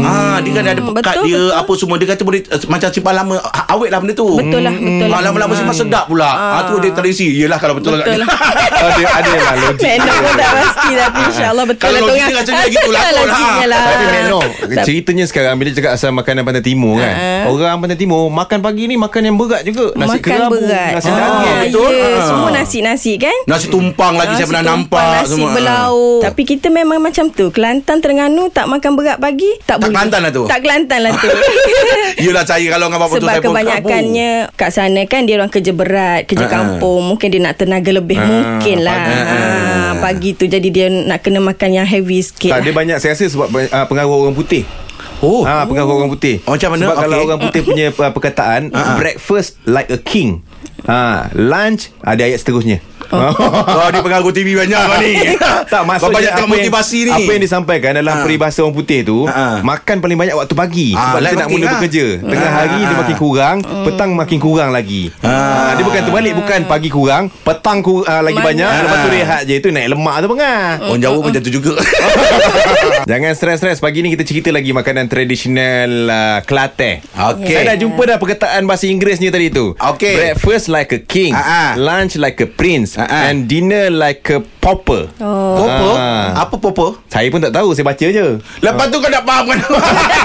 Ah, 0.02 0.36
Dia 0.38 0.50
kan 0.52 0.64
ada 0.66 0.80
pekat 0.80 1.02
Betul, 1.14 1.24
dia 1.24 1.36
betul. 1.38 1.52
Apa 1.54 1.72
semua. 1.74 1.96
Dia 1.96 2.08
kata 2.08 2.22
boleh 2.22 2.40
uh, 2.44 2.58
Macam 2.66 2.88
simpan 2.88 3.14
lama 3.14 3.34
ah, 3.40 3.64
Awet 3.70 3.88
lah 3.88 3.98
benda 3.98 4.14
tu. 4.14 4.28
Betul 4.32 4.60
lah, 4.60 4.72
betul 4.72 5.06
lah. 5.06 5.16
ah, 5.16 5.22
Lama-lama 5.22 5.52
simpan 5.52 5.76
sedap 5.76 6.04
pula. 6.06 6.28
Ah. 6.28 6.62
Tu 6.64 6.74
dia 6.78 6.90
tradisi. 6.92 7.26
Yelah 7.32 7.56
kalau 7.56 7.74
betul, 7.74 7.96
Betul 7.96 8.18
lah. 8.18 8.28
Ada 8.82 9.04
ada 9.14 9.30
lah 9.32 9.54
logik. 9.62 9.86
Magno 9.94 10.14
pun 10.18 10.34
tak 10.34 10.50
pasti 10.52 10.90
Tapi 10.92 11.20
insyaAllah 11.22 11.64
betul 11.64 11.82
Kalau 11.84 11.94
lah 11.94 12.02
tu 12.02 12.08
logiknya 12.10 12.26
Ngah. 12.28 12.42
rasanya 12.42 12.66
gitu 12.68 12.88
lah, 12.90 13.02
lah. 13.04 13.24
Lah. 13.64 13.82
Tapi 13.84 14.04
Mekno 14.04 14.40
Tak- 14.72 14.84
Ceritanya 14.84 15.24
sekarang 15.24 15.54
Bila 15.62 15.70
cakap 15.72 15.94
asal 15.94 16.10
makanan 16.10 16.42
Pantai 16.42 16.58
Timur 16.60 16.98
kan 16.98 17.14
Orang 17.46 17.78
Pantai 17.78 17.94
Timur 17.94 18.26
Makan 18.26 18.58
pagi 18.58 18.84
ni 18.84 18.98
Makan 18.98 19.20
yang 19.22 19.38
berat 19.38 19.62
juga 19.62 19.94
Nasi 19.94 20.18
Makan 20.18 20.26
kerabu 20.26 20.58
berat 20.58 20.90
Nasi 20.92 21.06
Ah, 21.06 21.14
daging 21.14 21.54
betul. 21.70 21.92
ya, 21.92 22.02
Ah. 22.02 22.26
Semua 22.26 22.50
nasi-nasi 22.50 23.12
kan 23.14 23.36
Nasi 23.46 23.66
tumpang 23.68 24.14
lagi 24.14 24.34
Saya 24.34 24.42
Nasi 24.42 24.50
pernah 24.50 24.64
tumpang, 24.66 24.98
nampak 24.98 25.22
Nasi 25.22 25.30
semua. 25.30 25.50
belau 25.54 25.96
Tapi 26.18 26.42
kita 26.42 26.66
memang 26.66 26.98
macam 26.98 27.30
tu 27.30 27.46
Kelantan 27.48 27.96
Terengganu 27.96 28.50
Tak 28.50 28.66
makan 28.66 28.90
berat 28.92 29.18
pagi 29.18 29.46
Tak, 29.60 29.66
Tak 29.68 29.76
boleh 29.78 29.94
Kelantan 29.94 30.20
lah 30.20 30.32
tu? 30.32 30.44
Tak 30.44 30.58
Kelantan 30.58 30.98
lah 31.00 31.12
tu 31.14 31.28
Yelah 32.26 32.42
saya 32.42 32.66
kalau 32.66 32.86
dengan 32.86 33.00
bapa 33.00 33.12
tu 33.12 33.16
Sebab 33.16 33.30
saya 33.30 33.38
pun 33.38 33.46
kebanyakannya 33.48 34.30
Kat 34.52 34.70
sana 34.72 35.00
kan 35.04 35.20
Dia 35.22 35.34
orang 35.36 35.46
kerja 35.48 35.70
berat 35.70 36.26
Kerja 36.26 36.42
Ah, 36.42 36.48
ah. 36.48 36.54
kampung 36.74 37.06
Mungkin 37.06 37.28
dia 37.28 37.38
nak 37.40 37.54
tenaga 37.54 37.90
lebih 37.92 38.16
Ah, 38.16 38.26
Mungkin 38.26 38.76
lah 38.80 38.98
pagi. 38.98 39.14
Ah, 39.14 39.92
Pagi 40.00 40.30
tu 40.34 40.44
Jadi 40.44 40.68
dia 40.68 40.86
nak 40.88 41.20
kena 41.20 41.38
makan 41.38 41.70
yang 41.72 41.86
heavy 41.86 42.18
sikit 42.18 42.50
Tak, 42.50 42.58
lah. 42.58 42.64
dia 42.64 42.74
banyak 42.74 42.98
saya 42.98 43.12
rasa 43.12 43.26
sebab 43.28 43.46
uh, 43.46 43.86
pengaruh 43.86 44.10
orang 44.18 44.34
putih. 44.34 44.66
Oh. 45.22 45.46
Ha, 45.46 45.62
pengaruh 45.70 46.02
orang 46.02 46.10
putih. 46.10 46.42
Oh, 46.50 46.58
macam 46.58 46.74
mana? 46.74 46.82
Sebab 46.90 46.96
kalau 46.98 47.16
Okey. 47.16 47.26
orang 47.30 47.40
putih 47.46 47.60
punya 47.62 47.86
uh, 48.02 48.10
perkataan, 48.10 48.62
ha. 48.74 48.98
breakfast 48.98 49.54
like 49.70 49.86
a 49.94 49.98
king. 50.02 50.42
Ha, 50.82 51.30
lunch 51.38 51.94
ada 52.02 52.26
ayat 52.26 52.42
seterusnya. 52.42 52.82
Oh. 53.12 53.28
Kau 53.62 53.88
ni 53.88 54.00
pengaruh 54.00 54.32
TV 54.32 54.56
banyak 54.56 54.72
kau 54.78 54.96
ni. 54.98 55.12
tak 55.72 55.80
Kau 55.84 56.08
banyak 56.08 56.32
tengok 56.32 56.50
motivasi 56.50 56.98
ni. 57.04 57.12
Apa 57.12 57.30
yang 57.30 57.42
disampaikan 57.42 57.92
dalam 57.94 58.14
Ha. 58.14 58.24
peribahasa 58.24 58.64
orang 58.64 58.72
putih 58.72 59.00
tu, 59.02 59.24
Ha. 59.24 59.60
makan 59.60 60.00
paling 60.00 60.16
banyak 60.16 60.32
waktu 60.32 60.54
pagi 60.54 60.88
Ha, 60.92 61.00
sebab 61.12 61.20
kita 61.20 61.28
nak 61.28 61.36
makin 61.38 61.52
mula 61.52 61.64
lah. 61.64 61.72
bekerja. 61.76 62.06
Tengah 62.22 62.48
Ha. 62.48 62.58
hari 62.58 62.78
dia 62.80 62.96
makin 62.96 63.16
kurang, 63.16 63.56
petang 63.84 64.10
makin 64.12 64.38
kurang 64.38 64.70
lagi. 64.70 65.02
Ha. 65.20 65.32
dia 65.72 65.84
bukan 65.84 66.00
terbalik 66.02 66.32
bukan 66.34 66.60
pagi 66.64 66.88
kurang, 66.88 67.22
petang 67.38 67.78
kur, 67.80 68.00
uh, 68.02 68.20
lagi 68.20 68.36
Mana? 68.36 68.48
banyak, 68.48 68.70
lepas 68.82 68.98
tu 68.98 69.08
rehat 69.10 69.40
je 69.44 69.54
tu 69.58 69.68
naik 69.68 69.88
lemak 69.88 70.16
tu 70.18 70.28
pengah. 70.28 70.62
Orang 70.82 71.00
Jawa 71.00 71.18
pun 71.18 71.28
macam 71.28 71.42
tu 71.42 71.52
juga. 71.52 71.72
Jangan 73.04 73.32
stres-stres 73.34 73.78
Pagi 73.78 74.00
ni 74.00 74.08
kita 74.08 74.22
cerita 74.22 74.48
lagi 74.48 74.70
Makanan 74.70 75.06
tradisional 75.06 75.90
uh, 76.06 76.38
Kelantan 76.42 77.02
Okey. 77.02 77.50
Saya 77.50 77.74
dah 77.74 77.76
jumpa 77.76 78.02
dah 78.04 78.16
Perkataan 78.16 78.62
bahasa 78.64 78.86
Inggerisnya 78.86 79.28
tadi 79.28 79.50
tu 79.50 79.74
Okey. 79.74 80.14
Breakfast 80.14 80.66
like 80.68 80.90
a 80.92 81.00
king 81.00 81.34
ah. 81.34 81.74
Lunch 81.74 82.14
like 82.14 82.38
a 82.38 82.46
prince 82.46 82.94
Ah. 83.04 83.28
And 83.28 83.44
dinner 83.44 83.88
like 83.88 84.22
a 84.28 84.38
pauper 84.58 85.10
Oh. 85.18 85.58
Popo? 85.58 85.88
Ah. 85.94 86.38
Apa 86.38 86.54
popo? 86.56 86.86
Saya 87.06 87.26
pun 87.28 87.38
tak 87.38 87.50
tahu 87.50 87.72
Saya 87.72 87.82
baca 87.84 88.02
je 88.04 88.26
Lepas 88.60 88.86
tu 88.88 88.96
kau 88.96 89.08
nak 89.08 89.22
faham 89.22 89.44
kan? 89.48 89.58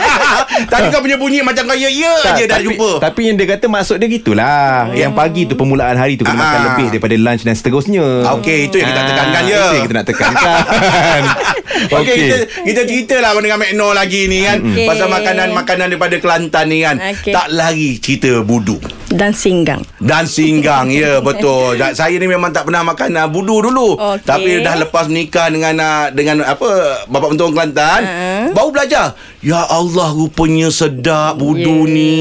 Tadi 0.72 0.86
kau 0.90 1.02
punya 1.02 1.18
bunyi 1.18 1.42
macam 1.42 1.66
kau 1.66 1.74
ya 1.74 1.90
ya 1.90 2.14
Tak, 2.22 2.34
je 2.36 2.44
dah 2.46 2.58
tapi, 2.58 2.66
jumpa. 2.70 2.90
Tapi 3.00 3.22
yang 3.24 3.36
dia 3.36 3.48
kata 3.50 3.66
Maksud 3.66 3.96
dia 3.98 4.08
gitulah 4.08 4.90
Yang 4.92 5.14
pagi 5.14 5.42
tu 5.46 5.54
Permulaan 5.54 5.96
hari 5.96 6.16
tu 6.16 6.24
Kena 6.24 6.34
Ah, 6.34 6.40
makan 6.40 6.60
lebih 6.68 6.86
Daripada 6.94 7.16
lunch 7.18 7.44
dan 7.44 7.54
seterusnya 7.54 8.06
okey, 8.38 8.70
itu 8.70 8.78
yang 8.78 8.90
kita 8.90 9.02
tekankan 9.06 9.42
je. 9.44 9.58
Itu 9.58 9.74
yang 9.74 9.86
kita 9.86 9.96
nak 9.96 10.08
tekankan 10.08 11.22
Okey, 11.94 12.16
kita, 12.18 12.36
kita 12.64 12.82
cerita 12.84 13.16
lah 13.20 13.32
dengan 13.38 13.58
Mek 13.60 13.72
Noh 13.76 13.94
lagi 13.94 14.26
ni 14.26 14.42
kan. 14.42 14.58
Okey. 14.60 14.88
Pasal 14.88 15.08
makanan-makanan 15.08 15.86
daripada 15.88 16.16
Kelantan 16.18 16.66
ni 16.68 16.82
kan. 16.82 16.96
Okey. 16.98 17.34
Tak 17.34 17.48
lagi 17.54 18.02
cerita 18.02 18.42
budu. 18.42 18.82
Dan 19.18 19.34
singgang. 19.34 19.82
Dan 19.98 20.24
singgang 20.24 20.88
Ya 20.88 21.18
betul. 21.28 21.74
Dan 21.74 21.92
Saya 21.92 22.14
ni 22.14 22.30
memang 22.30 22.54
tak 22.54 22.70
pernah 22.70 22.86
makan 22.86 23.18
uh, 23.18 23.26
Budu 23.26 23.66
dulu. 23.66 23.98
Okey. 23.98 24.22
Tapi 24.22 24.62
dah 24.62 24.78
lepas 24.78 25.10
nikah 25.10 25.50
Dengan 25.50 25.74
uh, 25.74 26.06
Dengan 26.14 26.46
apa 26.46 27.02
Bapak 27.10 27.34
Mentua 27.34 27.50
Kelantan 27.50 28.02
Ha. 28.06 28.54
Baru 28.54 28.70
belajar. 28.70 29.18
Ya 29.42 29.66
Allah 29.66 30.14
Rupanya 30.14 30.70
sedap 30.70 31.36
Budu 31.36 31.84
Yeah. 31.84 31.90
ni. 31.90 32.16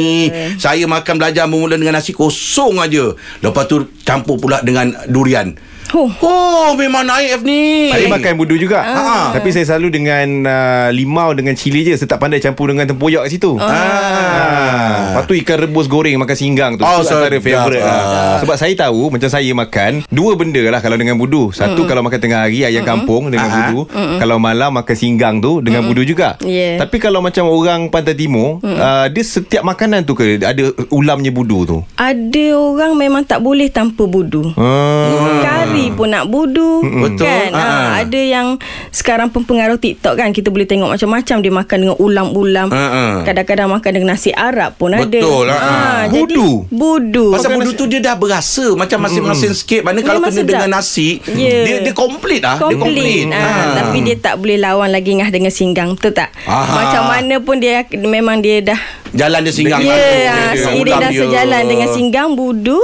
Saya 0.56 0.88
makan 0.88 1.20
belajar 1.20 1.44
Bermula 1.44 1.76
dengan 1.76 1.94
nasi 1.94 2.10
kosong 2.10 2.80
aja. 2.80 3.12
Lepas 3.40 3.68
tu 3.68 3.84
Campur 4.02 4.40
pula 4.40 4.64
dengan 4.64 4.96
Durian 5.06 5.52
Huh. 5.88 6.10
Oh 6.20 6.74
memang 6.74 7.02
naik 7.02 7.38
F 7.38 7.42
ni 7.42 7.88
Saya 7.88 8.06
makan 8.06 8.32
budu 8.36 8.54
juga. 8.56 8.82
Ah. 8.82 9.30
Tapi 9.30 9.48
saya 9.48 9.64
selalu 9.64 9.88
dengan 9.94 10.26
uh, 10.42 10.88
Limau 10.90 11.30
dengan 11.32 11.52
cili 11.52 11.82
je. 11.82 11.94
Saya 11.94 12.08
tak 12.08 12.18
pandai 12.18 12.38
campur 12.38 12.66
dengan 12.66 12.84
tempoyak 12.84 13.22
kat 13.22 13.30
situ. 13.32 13.54
Ah. 13.56 15.12
Lepas 15.12 15.24
tu 15.24 15.34
ikan 15.36 15.56
rebus 15.58 15.86
goreng 15.86 16.16
Makan 16.16 16.36
singgang 16.36 16.72
tu. 16.74 16.82
Oh, 16.82 17.00
Itu 17.00 17.08
antara 17.08 17.32
sedap. 17.32 17.44
favourite 17.44 17.80
Ah. 17.80 17.86
lah. 17.86 18.36
Sebab 18.42 18.56
saya 18.56 18.74
tahu 18.74 19.08
Macam 19.08 19.28
saya 19.28 19.50
makan 19.50 19.92
Dua 20.08 20.32
benda 20.34 20.62
lah 20.66 20.80
Kalau 20.80 20.96
dengan 20.96 21.16
budu. 21.16 21.50
Satu 21.50 21.84
kalau 21.84 22.02
makan 22.02 22.18
tengah 22.18 22.40
hari 22.42 22.62
Ayam 22.62 22.82
kampung 22.82 23.28
dengan 23.28 23.46
Ah. 23.46 23.54
budu. 23.62 23.78
Kalau 24.18 24.36
malam 24.38 24.74
makan 24.74 24.96
singgang 24.96 25.38
tu 25.38 25.60
Dengan 25.60 25.84
budu 25.84 26.02
juga. 26.02 26.34
Yeah. 26.40 26.78
Tapi 26.78 26.98
kalau 26.98 27.20
macam 27.20 27.46
orang 27.46 27.88
Pantai 27.88 28.14
Timur 28.14 28.58
uh, 28.60 29.06
Dia 29.06 29.22
setiap 29.22 29.62
makanan 29.62 30.02
tu 30.02 30.12
ke? 30.12 30.38
Ada 30.38 30.64
ulamnya 30.90 31.30
budu 31.30 31.58
tu? 31.64 31.78
Ada 31.94 32.46
orang 32.52 32.92
memang 32.94 33.22
tak 33.22 33.38
boleh 33.38 33.68
tanpa 33.68 34.04
budu. 34.04 34.52
Ah. 34.56 35.38
Kari 35.38 35.75
pun 35.92 36.08
nak 36.08 36.24
budu 36.26 36.80
Betul. 36.82 37.22
kan 37.22 37.48
Ha. 37.48 37.60
ha. 37.60 37.88
Ada 37.98 38.20
yang 38.20 38.46
Sekarang 38.90 39.28
pengaruh 39.28 39.76
TikTok 39.76 40.14
kan 40.14 40.30
Kita 40.30 40.48
boleh 40.48 40.64
tengok 40.64 40.88
macam-macam 40.88 41.36
Dia 41.38 41.52
makan 41.54 41.76
dengan 41.78 41.96
ulam-ulam 41.96 42.68
Ha, 42.68 42.84
ha. 42.86 43.04
Kadang-kadang 43.22 43.68
makan 43.70 43.90
dengan 43.90 44.08
nasi 44.12 44.30
Arab 44.30 44.74
pun 44.74 44.90
ada 44.90 45.04
Betul, 45.06 45.46
ha, 45.46 45.56
ha. 45.56 45.74
Jadi 46.06 46.34
Budu? 46.34 46.48
Budu 46.68 47.26
Pasal 47.32 47.54
budu 47.54 47.70
tu 47.72 47.84
dia 47.86 47.98
dah 47.98 48.14
berasa 48.14 48.72
Macam 48.72 48.98
masing-masing 49.02 49.52
sikit 49.52 49.80
Mana 49.82 50.00
kalau 50.00 50.20
kena 50.20 50.32
sedap. 50.32 50.50
dengan 50.58 50.70
nasi 50.74 51.18
Ya. 51.26 51.64
Dia 51.64 51.76
dia 51.82 51.92
komplit 51.92 52.40
lah 52.40 52.56
Dia 52.56 52.76
Komplit 52.76 53.28
komplit 53.28 53.34
ha. 53.34 53.76
Tapi 53.78 53.98
dia 54.02 54.16
tak 54.16 54.34
boleh 54.36 54.56
lawan 54.56 54.88
lagi 54.88 55.14
Ngah 55.14 55.28
dengan 55.28 55.50
singgang 55.50 55.92
Betul 55.92 56.12
tak 56.14 56.30
Aha. 56.44 56.72
Macam 56.76 57.02
mana 57.06 57.34
pun 57.38 57.56
dia 57.56 57.82
Memang 57.90 58.38
dia 58.38 58.60
dah 58.62 58.80
Jalan 59.08 59.40
dia 59.40 59.50
singgang 59.50 59.80
Ya, 59.80 59.88
lah 59.88 59.96
yeah, 59.96 60.50
seiring 60.58 60.92
dah 60.92 61.08
dia. 61.08 61.20
sejalan 61.24 61.62
dengan 61.64 61.88
singgang 61.88 62.28
budu 62.32 62.76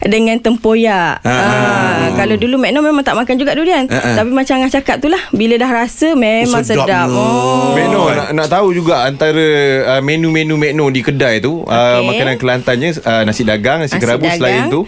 dengan 0.00 0.36
tempoyak. 0.36 1.22
Ha, 1.22 1.30
Ha, 1.30 1.46
ha. 1.46 2.06
kalau 2.14 2.36
dulu 2.38 2.56
Mek 2.56 2.70
Noh 2.70 2.80
memang 2.80 3.02
tak 3.02 3.14
makan 3.14 3.34
juga 3.34 3.52
durian. 3.52 3.84
Ha, 3.84 3.94
ha. 3.94 4.10
Tapi 4.16 4.30
macam 4.30 4.54
Angah 4.54 4.72
cakap 4.72 4.96
tu 4.98 5.06
lah, 5.06 5.20
bila 5.30 5.54
dah 5.54 5.68
rasa 5.68 6.12
memang 6.12 6.46
Oh, 6.54 6.64
sedapnya. 6.64 7.04
sedap. 7.04 7.08
Oh. 7.10 7.70
Mekno 7.72 8.02
nak, 8.08 8.28
nak 8.32 8.48
tahu 8.48 8.72
juga 8.72 9.02
antara 9.02 9.46
uh, 9.88 10.00
menu-menu 10.00 10.54
Mekno 10.54 10.88
di 10.88 11.00
kedai 11.00 11.38
tu 11.38 11.60
okay. 11.60 11.70
uh, 11.70 11.98
Okey. 11.98 12.06
makanan 12.08 12.34
Kelantannya 12.36 12.90
uh, 12.98 13.22
nasi 13.22 13.42
dagang, 13.42 13.78
nasi, 13.80 13.94
Nasi 13.94 14.00
kerabu 14.00 14.24
dagang. 14.24 14.38
selain 14.38 14.62
tu 14.68 14.82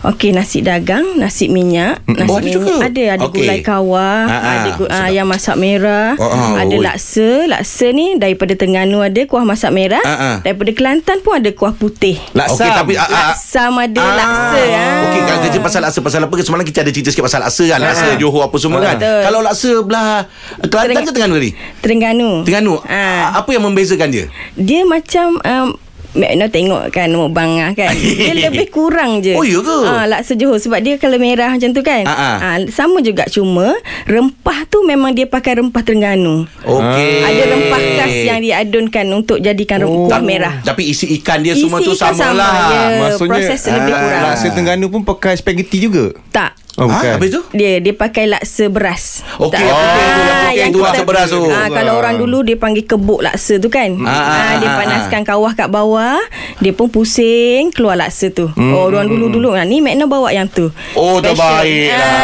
Okey 0.00 0.30
nasi 0.30 0.60
dagang, 0.60 1.16
nasi 1.16 1.46
minyak, 1.46 1.98
nasi 2.06 2.22
Oh, 2.24 2.36
ada 2.36 2.40
minyak. 2.40 2.54
juga? 2.54 2.72
Ada 2.80 3.02
ada 3.12 3.24
Okey. 3.24 3.34
gulai 3.36 3.58
kawah, 3.60 4.20
Ah, 4.22 4.32
ah, 4.32 4.52
ada 4.54 4.70
gu- 4.72 4.86
ah, 4.88 5.04
ayam 5.04 5.26
masak 5.26 5.54
merah, 5.54 6.14
Oh, 6.14 6.22
oh, 6.22 6.54
ada 6.54 6.70
oi. 6.70 6.78
laksa. 6.80 7.28
Laksa 7.44 7.90
ni 7.90 8.14
daripada 8.14 8.54
Terengganu 8.54 9.00
ada 9.00 9.18
kuah 9.24 9.42
masak 9.42 9.70
merah, 9.70 9.98
Ah, 10.00 10.14
ah. 10.14 10.36
daripada 10.40 10.70
Kelantan 10.70 11.18
pun 11.18 11.34
ada 11.34 11.50
kuah 11.50 11.72
putih. 11.72 12.14
Laksam. 12.32 12.54
Okey 12.56 12.70
tapi 12.72 12.92
ah, 12.94 13.04
ah, 13.04 13.10
Laksam 13.28 13.72
ada 13.74 14.04
laksa. 14.14 14.62
ah. 14.70 15.02
Okey 15.04 15.20
kalau 15.20 15.38
kerja 15.40 15.58
pasal 15.60 15.80
laksa 15.82 15.98
pasal 15.98 16.20
apa 16.20 16.34
semalam 16.38 16.62
kita 16.62 16.78
ada 16.78 16.90
cerita 16.90 17.10
sikit 17.10 17.24
pasal 17.24 17.40
laksa 17.40 17.62
kan 17.66 17.78
laksa 17.78 18.06
Johor 18.16 18.42
apa 18.44 18.56
semua 18.56 18.78
kan 18.78 18.96
Betul. 18.96 19.20
kalau 19.20 19.40
laksa 19.40 19.70
belah 19.82 20.30
Kelantan 20.60 20.70
Tereng- 20.94 20.98
ke 21.00 21.10
Terengganu 21.10 21.34
tadi 21.36 21.50
Terengganu. 21.80 22.30
Terengganu 22.42 22.74
Ah. 22.82 23.34
apa 23.34 23.50
yang 23.50 23.64
membezakan 23.64 24.08
dia 24.08 24.24
Dia 24.54 24.82
macam 24.84 25.42
um, 25.42 25.68
Mek 26.10 26.32
Noh 26.34 26.48
tengok 26.48 26.88
kan 26.88 27.08
mukbang 27.10 27.60
ah 27.60 27.72
kan. 27.72 27.92
Dia 27.92 28.32
lebih 28.44 28.68
kurang 28.68 29.20
je. 29.20 29.32
Oh, 29.32 29.44
ya 29.44 29.60
ke? 29.60 29.76
Ah 29.84 30.04
laksa 30.04 30.32
Johor 30.32 30.56
sebab 30.56 30.80
dia 30.80 30.96
kalau 30.96 31.16
merah 31.16 31.52
macam 31.52 31.68
tu 31.68 31.80
kan. 31.80 32.04
Ah, 32.04 32.56
sama 32.68 33.00
juga 33.00 33.26
cuma 33.26 33.76
rempah 34.04 34.64
tu 34.64 34.82
memang 34.82 35.12
dia 35.12 35.24
pakai 35.24 35.58
rempah 35.58 35.80
Terengganu. 35.80 36.48
Okey 36.60 37.12
Ada 37.20 37.42
rempah 37.46 37.80
khas 37.98 38.14
yang 38.24 38.40
diadunkan 38.40 39.06
untuk 39.12 39.38
jadikan 39.38 39.80
Oh. 39.80 40.08
rempah 40.08 40.20
merah. 40.20 40.54
tapi 40.60 40.88
isi 40.88 41.06
ikan 41.18 41.38
dia 41.38 41.52
Isi 41.52 41.64
semua 41.64 41.78
tu 41.78 41.92
ikan 41.92 42.10
sama, 42.10 42.20
sama, 42.24 42.34
lah 42.34 42.54
ya. 42.66 42.82
Maksudnya 43.00 43.30
proses 43.30 43.60
lebih 43.68 43.94
kurang. 43.94 44.22
Laksa 44.24 44.46
Terengganu 44.48 44.86
pun 44.88 45.02
pakai 45.02 45.32
spaghetti 45.34 45.78
juga. 45.78 46.12
Tak. 46.30 46.50
Oh, 46.74 46.86
Ah, 46.86 46.94
bukan. 46.94 47.12
habis 47.16 47.30
tu 47.32 47.42
Dia 47.50 47.80
dia 47.80 47.90
pakai 47.90 48.28
laksa 48.28 48.68
beras. 48.68 49.26
Okey, 49.36 49.58
yang 49.58 49.74
putih 49.74 50.04
tu, 50.06 50.22
yang 50.54 50.68
Ah, 50.68 50.68
tu, 50.70 50.78
laksa 50.78 51.02
beras 51.02 51.26
tu. 51.26 51.42
Ah, 51.44 51.66
kalau 51.66 51.92
orang 51.96 52.14
dulu 52.14 52.46
dia 52.46 52.54
panggil 52.54 52.84
kebuk 52.84 53.18
laksa 53.18 53.56
tu 53.56 53.66
kan. 53.66 53.90
Ah, 53.98 54.06
ah, 54.06 54.26
Ah, 54.30 54.52
dia 54.56 54.68
ah, 54.68 54.76
panaskan 54.76 55.22
kawah 55.24 55.52
kat 55.54 55.66
bawah, 55.66 56.22
dia 56.58 56.70
pun 56.70 56.86
pusing 56.86 57.74
keluar 57.74 57.96
laksa 57.96 58.30
tu. 58.30 58.46
Oh, 58.52 58.86
orang 58.86 59.06
dulu-dulu 59.06 59.54
nah, 59.54 59.64
ni 59.64 59.80
Makna 59.80 60.06
bawa 60.06 60.30
yang 60.30 60.46
tu. 60.46 60.70
Oh, 60.92 61.18
Special. 61.18 61.34
terbaik 61.34 61.90
lah. 61.90 62.14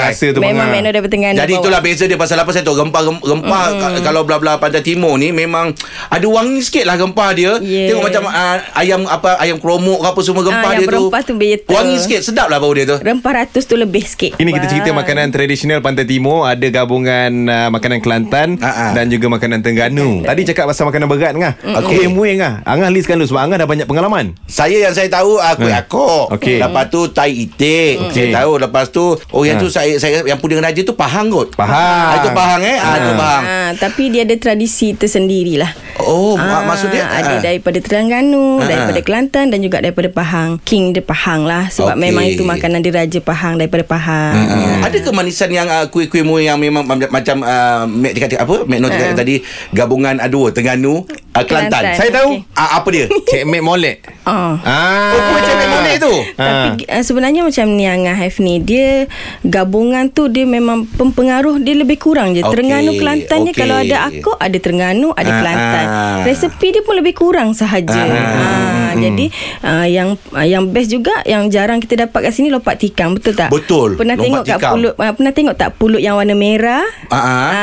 Ah. 0.00 0.10
Tu 0.10 0.36
Memang 0.36 0.66
Bang. 0.66 0.70
Makna 0.74 0.88
daripada 0.90 1.10
Terengganu. 1.10 1.38
Jadi 1.38 1.52
bawa. 1.52 1.62
itulah 1.62 1.80
beza 1.80 2.04
dia 2.04 2.18
pasal 2.18 2.36
apa 2.36 2.50
saya 2.50 2.64
tahu 2.66 2.76
rempah 2.76 3.02
rem- 3.02 3.22
rempah 3.22 3.64
mm 3.70 3.98
kalau 4.00 4.22
belah-belah 4.22 4.58
pantai 4.58 4.82
timur 4.82 5.14
ni 5.14 5.30
memang 5.30 5.70
ada 6.08 6.26
wangi 6.26 6.60
sikit 6.60 6.84
lah 6.84 6.96
rempah 6.96 7.30
dia. 7.32 7.56
Yeah. 7.60 7.94
Tengok 7.94 8.02
macam 8.04 8.22
uh, 8.26 8.56
ayam 8.74 9.00
apa 9.06 9.38
ayam 9.38 9.56
kromok 9.56 10.00
ke 10.00 10.08
apa 10.08 10.20
semua 10.20 10.42
rempah 10.42 10.60
Ah, 10.66 10.74
dia 10.74 10.84
tu. 10.84 10.92
rempah 10.98 11.20
tu. 11.22 11.34
Wangi 11.68 11.96
sikit 11.96 12.20
sedap 12.22 12.46
lah 12.48 12.58
bau 12.58 12.72
dia 12.72 12.84
tu. 12.84 12.96
Rempah 12.98 13.29
ratus 13.32 13.64
tu 13.64 13.74
lebih 13.74 14.02
sikit. 14.02 14.36
Ini 14.36 14.50
kita 14.50 14.66
cerita 14.66 14.90
makanan 14.90 15.30
tradisional 15.30 15.80
Pantai 15.80 16.04
Timur 16.04 16.44
Ada 16.44 16.66
gabungan 16.70 17.30
uh, 17.44 17.68
makanan 17.68 17.98
Kelantan 17.98 18.58
Ah, 18.58 18.68
ah. 18.68 18.90
Dan 18.92 19.08
juga 19.08 19.26
makanan 19.28 19.60
Terengganu 19.60 20.22
Tadi 20.22 20.42
cakap 20.44 20.66
pasal 20.66 20.84
makanan 20.84 21.06
berat 21.06 21.32
Ngah 21.32 21.54
Okey. 21.80 21.96
Kuih 21.96 22.08
muih 22.08 22.34
Ngah 22.36 22.62
Angah 22.62 22.88
listkan 22.88 23.14
dulu 23.14 23.28
Sebab 23.28 23.42
Angah 23.42 23.56
dah 23.56 23.68
banyak 23.68 23.86
pengalaman 23.86 24.34
Saya 24.44 24.76
yang 24.78 24.92
saya 24.92 25.08
tahu 25.08 25.36
uh, 25.36 25.54
kuih 25.54 25.68
Hmm. 25.70 25.80
akok. 25.80 26.24
Okey. 26.34 26.58
Lepas 26.58 26.84
tu 26.88 27.00
tai 27.08 27.32
itik. 27.32 27.94
Okey. 28.02 28.12
Saya 28.12 28.42
tahu 28.42 28.52
lepas 28.58 28.86
tu 28.88 29.04
oh 29.14 29.42
yang 29.42 29.54
Ha. 29.54 29.62
tu 29.62 29.68
saya 29.68 29.94
saya 29.96 30.22
yang 30.22 30.36
puding 30.36 30.58
raja 30.58 30.80
tu 30.80 30.92
pahang 30.92 31.30
kot. 31.30 31.54
Pahang. 31.54 31.78
Ah, 32.10 32.18
itu 32.18 32.28
pahang 32.30 32.60
eh. 32.60 32.76
Ah, 32.76 32.94
itu 32.96 33.10
Ha. 33.10 33.16
pahang. 33.16 33.44
Ah, 33.44 33.70
tapi 33.76 34.02
dia 34.08 34.22
ada 34.22 34.34
tradisi 34.34 34.92
tersendiri 34.92 35.56
lah. 35.56 35.70
Oh, 36.00 36.34
mak 36.34 36.64
maksud 36.64 36.88
dia 36.88 37.04
Ada 37.04 37.38
ah. 37.38 37.40
daripada 37.40 37.78
Terengganu, 37.78 38.58
Ah. 38.58 38.66
daripada 38.66 39.00
Kelantan 39.00 39.46
dan 39.48 39.60
juga 39.60 39.78
daripada 39.78 40.08
Pahang. 40.08 40.58
King 40.60 40.90
dia 40.90 41.02
Pahang 41.02 41.44
lah 41.44 41.68
sebab 41.68 41.94
Okey. 41.94 42.02
memang 42.02 42.24
itu 42.26 42.42
makanan 42.42 42.80
dia 42.80 42.92
Raja 43.10 43.18
Pahang 43.20 43.58
daripada 43.58 43.82
Pahang. 43.82 44.38
Hmm. 44.38 44.86
Ada 44.86 45.02
kemanisan 45.02 45.50
yang 45.50 45.66
uh, 45.66 45.90
kuih-kuih 45.90 46.22
mu 46.22 46.38
yang 46.38 46.54
memang 46.56 46.86
ma- 46.86 47.10
macam 47.10 47.42
uh, 47.42 47.82
Mek 47.84 48.14
cakap 48.14 48.46
apa? 48.46 48.62
Mek 48.62 48.78
Noh 48.78 48.86
Ah. 48.86 49.10
tadi 49.12 49.42
gabungan 49.74 50.22
dua 50.30 50.54
Terengganu, 50.54 51.02
uh, 51.02 51.42
Kelantan. 51.42 51.82
Kelantan. 51.82 51.98
Saya 51.98 52.10
tahu 52.14 52.30
Okey. 52.38 52.54
Ah, 52.54 52.78
apa 52.78 52.88
dia? 52.88 53.06
Cik 53.10 53.42
Mek 53.50 53.62
Molek 53.66 53.96
Oh. 54.22 54.54
Ah. 54.62 55.10
Oh, 55.10 55.38
molek 55.80 55.96
tu. 55.98 56.14
Tapi 56.36 56.68
uh, 56.84 57.02
sebenarnya 57.02 57.40
macam 57.42 57.66
ni 57.70 57.84
Angah 57.84 58.14
Haif 58.14 58.36
ni 58.38 58.58
Dia 58.58 59.08
gabungan 59.42 60.08
tu 60.08 60.26
Dia 60.26 60.44
memang 60.44 60.84
Pempengaruh 60.86 61.58
Dia 61.58 61.74
lebih 61.74 61.96
kurang 61.96 62.32
je 62.32 62.40
Okey, 62.40 62.50
Terengganu 62.50 62.90
Kelantan 62.94 63.38
je 63.42 63.50
okey. 63.50 63.58
Kalau 63.58 63.76
ada 63.76 63.96
akok 64.06 64.36
Ada 64.36 64.56
Terengganu 64.56 65.08
Ada 65.12 65.26
Ah, 65.26 65.36
Kelantan 65.36 65.84
ah. 65.86 66.20
Resepi 66.22 66.68
dia 66.70 66.82
pun 66.82 66.94
lebih 66.94 67.12
kurang 67.12 67.52
sahaja 67.52 68.02
Ah, 68.02 68.10
ah, 68.10 68.92
Jadi 68.94 69.26
uh, 69.60 69.86
Yang 69.86 70.08
uh, 70.30 70.44
yang 70.44 70.64
best 70.66 70.90
juga 70.90 71.14
Yang 71.24 71.42
jarang 71.50 71.78
kita 71.78 72.04
dapat 72.04 72.28
kat 72.28 72.32
sini 72.32 72.48
Lopak 72.48 72.76
tikam 72.76 73.14
Betul 73.14 73.34
tak? 73.34 73.48
Betul, 73.48 73.94
Pernah 73.94 74.14
lompat 74.14 74.26
tengok 74.26 74.42
kat 74.44 74.58
tikam. 74.58 74.72
pulut 74.72 74.94
uh, 74.94 75.12
Pernah 75.12 75.32
tengok 75.32 75.54
tak 75.56 75.70
Pulut 75.74 75.98
yang 75.98 76.14
warna 76.14 76.32
merah 76.32 76.84
Ah, 77.08 77.16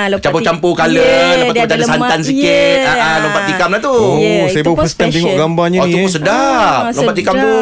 ah. 0.04 0.18
Campur-campur 0.18 0.74
colour, 0.74 1.00
Yeah, 1.00 1.40
lepas 1.40 1.54
tu 1.54 1.64
ada 1.64 1.76
lemak. 1.78 1.88
santan 1.90 2.20
sikit. 2.22 2.78
Yeah. 2.84 2.98
Ah, 2.98 3.18
lompat 3.22 3.44
tikam 3.46 3.70
lah 3.70 3.80
tu. 3.80 3.92
Oh, 3.92 4.18
Yeah, 4.18 4.44
saya 4.50 4.62
baru 4.62 4.76
first 4.78 4.96
time 4.96 5.08
tengok 5.10 5.34
gambarnya 5.36 5.78
Oh, 5.78 5.86
ni 5.86 5.94
tu 5.94 5.98
eh. 5.98 6.04
pun 6.04 6.12
sedap. 6.12 6.82
Ah, 6.84 6.92
lompat 6.92 7.16
tikam 7.16 7.34
tu. 7.34 7.54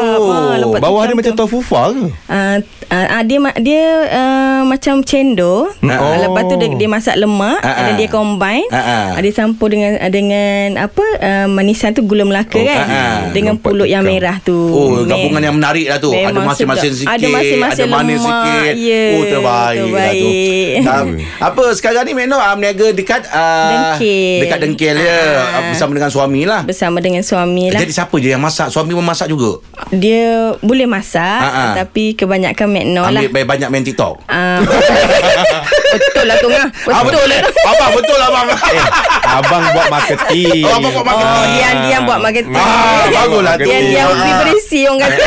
Lompat 0.62 0.80
Bawah 0.82 1.04
dia 1.10 1.16
macam 1.18 1.34
tofu 1.34 1.60
fa 1.66 1.90
ke? 1.90 2.06
Uh, 2.30 2.58
uh, 2.88 3.08
uh, 3.12 3.24
dia 3.24 3.38
dia 3.58 3.84
uh, 4.08 4.62
macam 4.64 5.02
cendol. 5.02 5.72
Hmm. 5.80 5.90
Uh, 5.90 5.98
Oh. 5.98 6.14
Lepas 6.22 6.46
tu 6.46 6.56
dia, 6.56 6.70
dia 6.70 6.86
masak 6.86 7.16
lemak 7.16 7.58
Ah, 7.60 7.82
dan 7.84 7.94
dia 7.96 8.06
combine. 8.08 8.68
Ah. 8.70 9.14
Uh, 9.14 9.22
dia 9.22 9.34
campur 9.34 9.68
dengan 9.68 9.98
uh, 9.98 10.08
dengan 10.08 10.60
apa 10.80 11.02
uh, 11.18 11.48
manisan 11.48 11.92
tu 11.92 12.02
gula 12.02 12.22
melaka 12.22 12.56
Oh, 12.56 12.62
kan. 12.62 12.78
ah. 12.84 13.18
Dengan 13.32 13.56
Lompat 13.56 13.66
pulut 13.66 13.88
yang 13.88 14.02
tikam. 14.02 14.14
merah 14.14 14.38
tu. 14.40 14.54
Oh, 14.56 15.02
gabungan 15.02 15.42
yang 15.42 15.56
menarik 15.56 15.86
lah 15.86 15.98
tu. 15.98 16.10
Ada 16.10 16.30
Memang 16.30 16.46
masin-masin 16.48 16.90
sedap. 16.90 17.00
sikit. 17.00 17.12
Ada 17.12 17.28
masin-masin 17.28 17.82
Ada 17.82 17.92
manis 17.92 18.18
lemak. 18.18 18.34
sikit. 18.46 18.74
Ya, 18.78 19.04
oh, 19.12 19.24
terbaik, 19.26 19.80
lah 19.90 20.12
tu. 20.12 20.30
terbaik. 20.30 20.74
Um, 20.86 21.08
apa, 21.48 21.64
sekarang 21.74 22.04
ni 22.04 22.14
Meno 22.14 22.38
um, 22.38 22.58
niaga 22.58 22.88
dekat... 22.92 23.22
Uh, 23.28 23.70
Dengkil. 23.72 24.40
Dekat 24.42 24.58
dengkil 24.60 24.96
ya. 24.96 25.20
Ah. 25.36 25.58
Uh, 25.58 25.62
bersama 25.72 25.92
dengan 25.94 26.12
suami 26.12 26.42
lah. 26.44 26.62
Bersama 26.64 26.98
dengan 27.00 27.22
suami 27.22 27.66
lah. 27.70 27.80
Jadi 27.80 27.92
siapa 27.92 28.16
je 28.16 28.30
yang 28.30 28.40
masak? 28.40 28.68
Suami 28.68 28.92
pun 28.92 29.02
masak 29.02 29.28
juga? 29.28 29.58
Dia 29.90 30.54
boleh 30.60 30.86
masak 30.86 31.40
ah. 31.42 31.74
tapi 31.76 32.14
kebanyakan 32.14 32.68
McNo 32.76 33.02
lah. 33.02 33.22
Ambil 33.24 33.46
banyak 33.46 33.70
main 33.70 33.82
TikTok? 33.82 34.20
Ah, 34.28 34.60
betul 35.94 36.26
lah 36.26 36.36
tu 36.38 36.48
ngah. 36.48 36.68
Ah, 36.88 37.02
Betul 37.02 37.24
lah 37.26 37.40
tu. 37.40 37.52
Abang, 37.64 37.92
betul 37.94 38.18
lah 38.18 38.28
abang. 38.28 38.48
Eh, 38.52 38.84
abang 39.26 39.64
buat 39.72 39.88
marketing. 39.90 40.62
Oh, 40.62 40.76
abang 40.76 40.92
buat 40.92 41.06
marketing. 41.06 41.32
Oh, 41.32 41.46
diam-diam 41.50 42.02
buat 42.04 42.20
marketing. 42.20 42.56
Ah, 42.56 43.04
baguslah 43.08 43.56
tu. 43.56 43.64
Diam-diam 43.64 44.06
Ah. 44.06 44.14
pergi 44.14 44.34
berisi 44.38 44.80
orang 44.84 45.00
kata. 45.02 45.24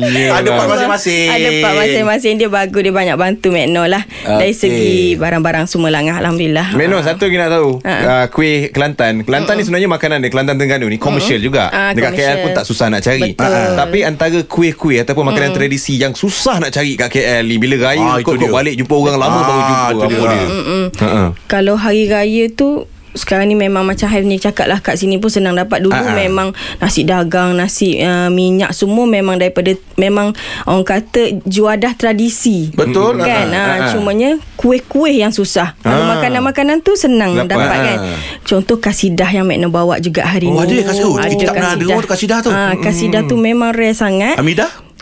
Yelah. 0.00 0.32
Ada 0.38 0.48
part 0.54 0.68
masing-masing. 0.70 1.28
Ada 1.28 1.48
part 1.60 1.74
masing-masing 1.76 2.34
Dia 2.38 2.48
bagus 2.48 2.80
Dia 2.80 2.94
banyak 2.94 3.16
bantu 3.18 3.50
McNo 3.50 3.84
lah 3.84 4.00
Dari 4.22 4.48
Okey. 4.48 4.54
segi 4.54 4.94
Barang-barang 5.18 5.66
semua 5.66 5.90
lah 5.90 6.00
Alhamdulillah 6.00 6.72
Meno 6.72 7.02
satu 7.02 7.26
lagi 7.26 7.36
nak 7.36 7.50
tahu 7.50 7.70
Ha. 7.82 7.94
uh, 8.00 8.24
Kuih 8.30 8.70
Kelantan 8.70 9.26
Kelantan 9.26 9.58
ni 9.58 9.62
sebenarnya 9.62 9.90
makanan 9.90 10.22
dia 10.22 10.30
Kelantan 10.30 10.56
Terengganu 10.56 10.86
ni 10.86 10.96
Komersial 10.96 11.42
juga 11.42 11.68
Ah, 11.68 11.90
Dekat 11.90 12.12
KL 12.14 12.36
pun 12.38 12.50
tak 12.54 12.64
susah 12.64 12.86
nak 12.86 13.02
cari 13.02 13.34
Betul. 13.34 13.44
Ah, 13.44 13.76
Tapi 13.76 13.98
antara 14.00 14.38
kuih-kuih 14.40 15.02
Ataupun 15.02 15.26
makanan 15.26 15.50
tradisi 15.52 15.98
Yang 15.98 16.19
susah 16.20 16.60
nak 16.60 16.70
cari 16.70 16.92
kat 16.94 17.08
KL 17.08 17.42
ni 17.42 17.56
Bila 17.56 17.76
raya 17.82 18.04
Ah, 18.04 18.20
Kau 18.20 18.36
dia. 18.36 18.46
balik 18.46 18.76
Jumpa 18.76 18.94
orang 18.94 19.16
lama 19.16 19.38
Ah, 19.38 19.44
Baru 19.46 19.60
jumpa 19.62 19.88
itu 20.06 20.24
dia. 20.26 20.44
dia. 20.92 21.24
Kalau 21.46 21.74
hari 21.74 22.04
raya 22.06 22.44
tu 22.48 22.84
sekarang 23.12 23.42
ni 23.44 23.56
memang 23.56 23.82
macam 23.82 24.06
Haif 24.06 24.22
ni 24.22 24.38
cakap 24.38 24.70
lah 24.70 24.78
kat 24.78 24.94
sini 24.94 25.18
pun 25.18 25.26
senang 25.26 25.52
dapat 25.52 25.82
dulu 25.82 25.90
Ah, 25.92 26.04
ah. 26.04 26.14
memang 26.14 26.48
nasi 26.78 27.02
dagang 27.02 27.58
nasi 27.58 27.98
uh, 27.98 28.30
minyak 28.30 28.70
semua 28.70 29.02
memang 29.02 29.34
daripada 29.34 29.66
memang 29.96 30.30
orang 30.62 30.86
kata 30.86 31.42
juadah 31.42 31.90
tradisi 31.92 32.70
Betul. 32.70 33.18
kan 33.18 33.50
Ah, 33.50 33.58
ah, 33.58 33.66
ah, 33.66 33.78
ah. 33.80 33.90
cumanya 33.90 34.30
kuih-kuih 34.54 35.18
yang 35.18 35.30
susah 35.30 35.74
kalau 35.76 36.06
Ah. 36.06 36.14
makanan-makanan 36.14 36.86
tu 36.86 36.94
senang 36.94 37.34
Dapat. 37.34 37.50
dapat, 37.50 37.78
kan 37.82 37.98
Ah. 37.98 38.18
contoh 38.40 38.78
kasidah 38.78 39.26
yang 39.28 39.42
Makna 39.42 39.66
bawa 39.66 39.98
juga 39.98 40.22
hari 40.22 40.46
Oh, 40.46 40.62
ni 40.62 40.70
ada 40.70 40.86
kasih- 40.86 41.02
oh, 41.04 41.18
kita 41.18 41.44
tak 41.44 41.54
pernah 41.56 41.74
tu 41.74 42.06
kasidah 42.06 42.38
tu. 42.38 42.50
ah, 42.52 42.78
kasidah 42.78 43.22
tu 43.24 43.34
memang 43.34 43.74
rare 43.74 43.90
sangat 43.90 44.38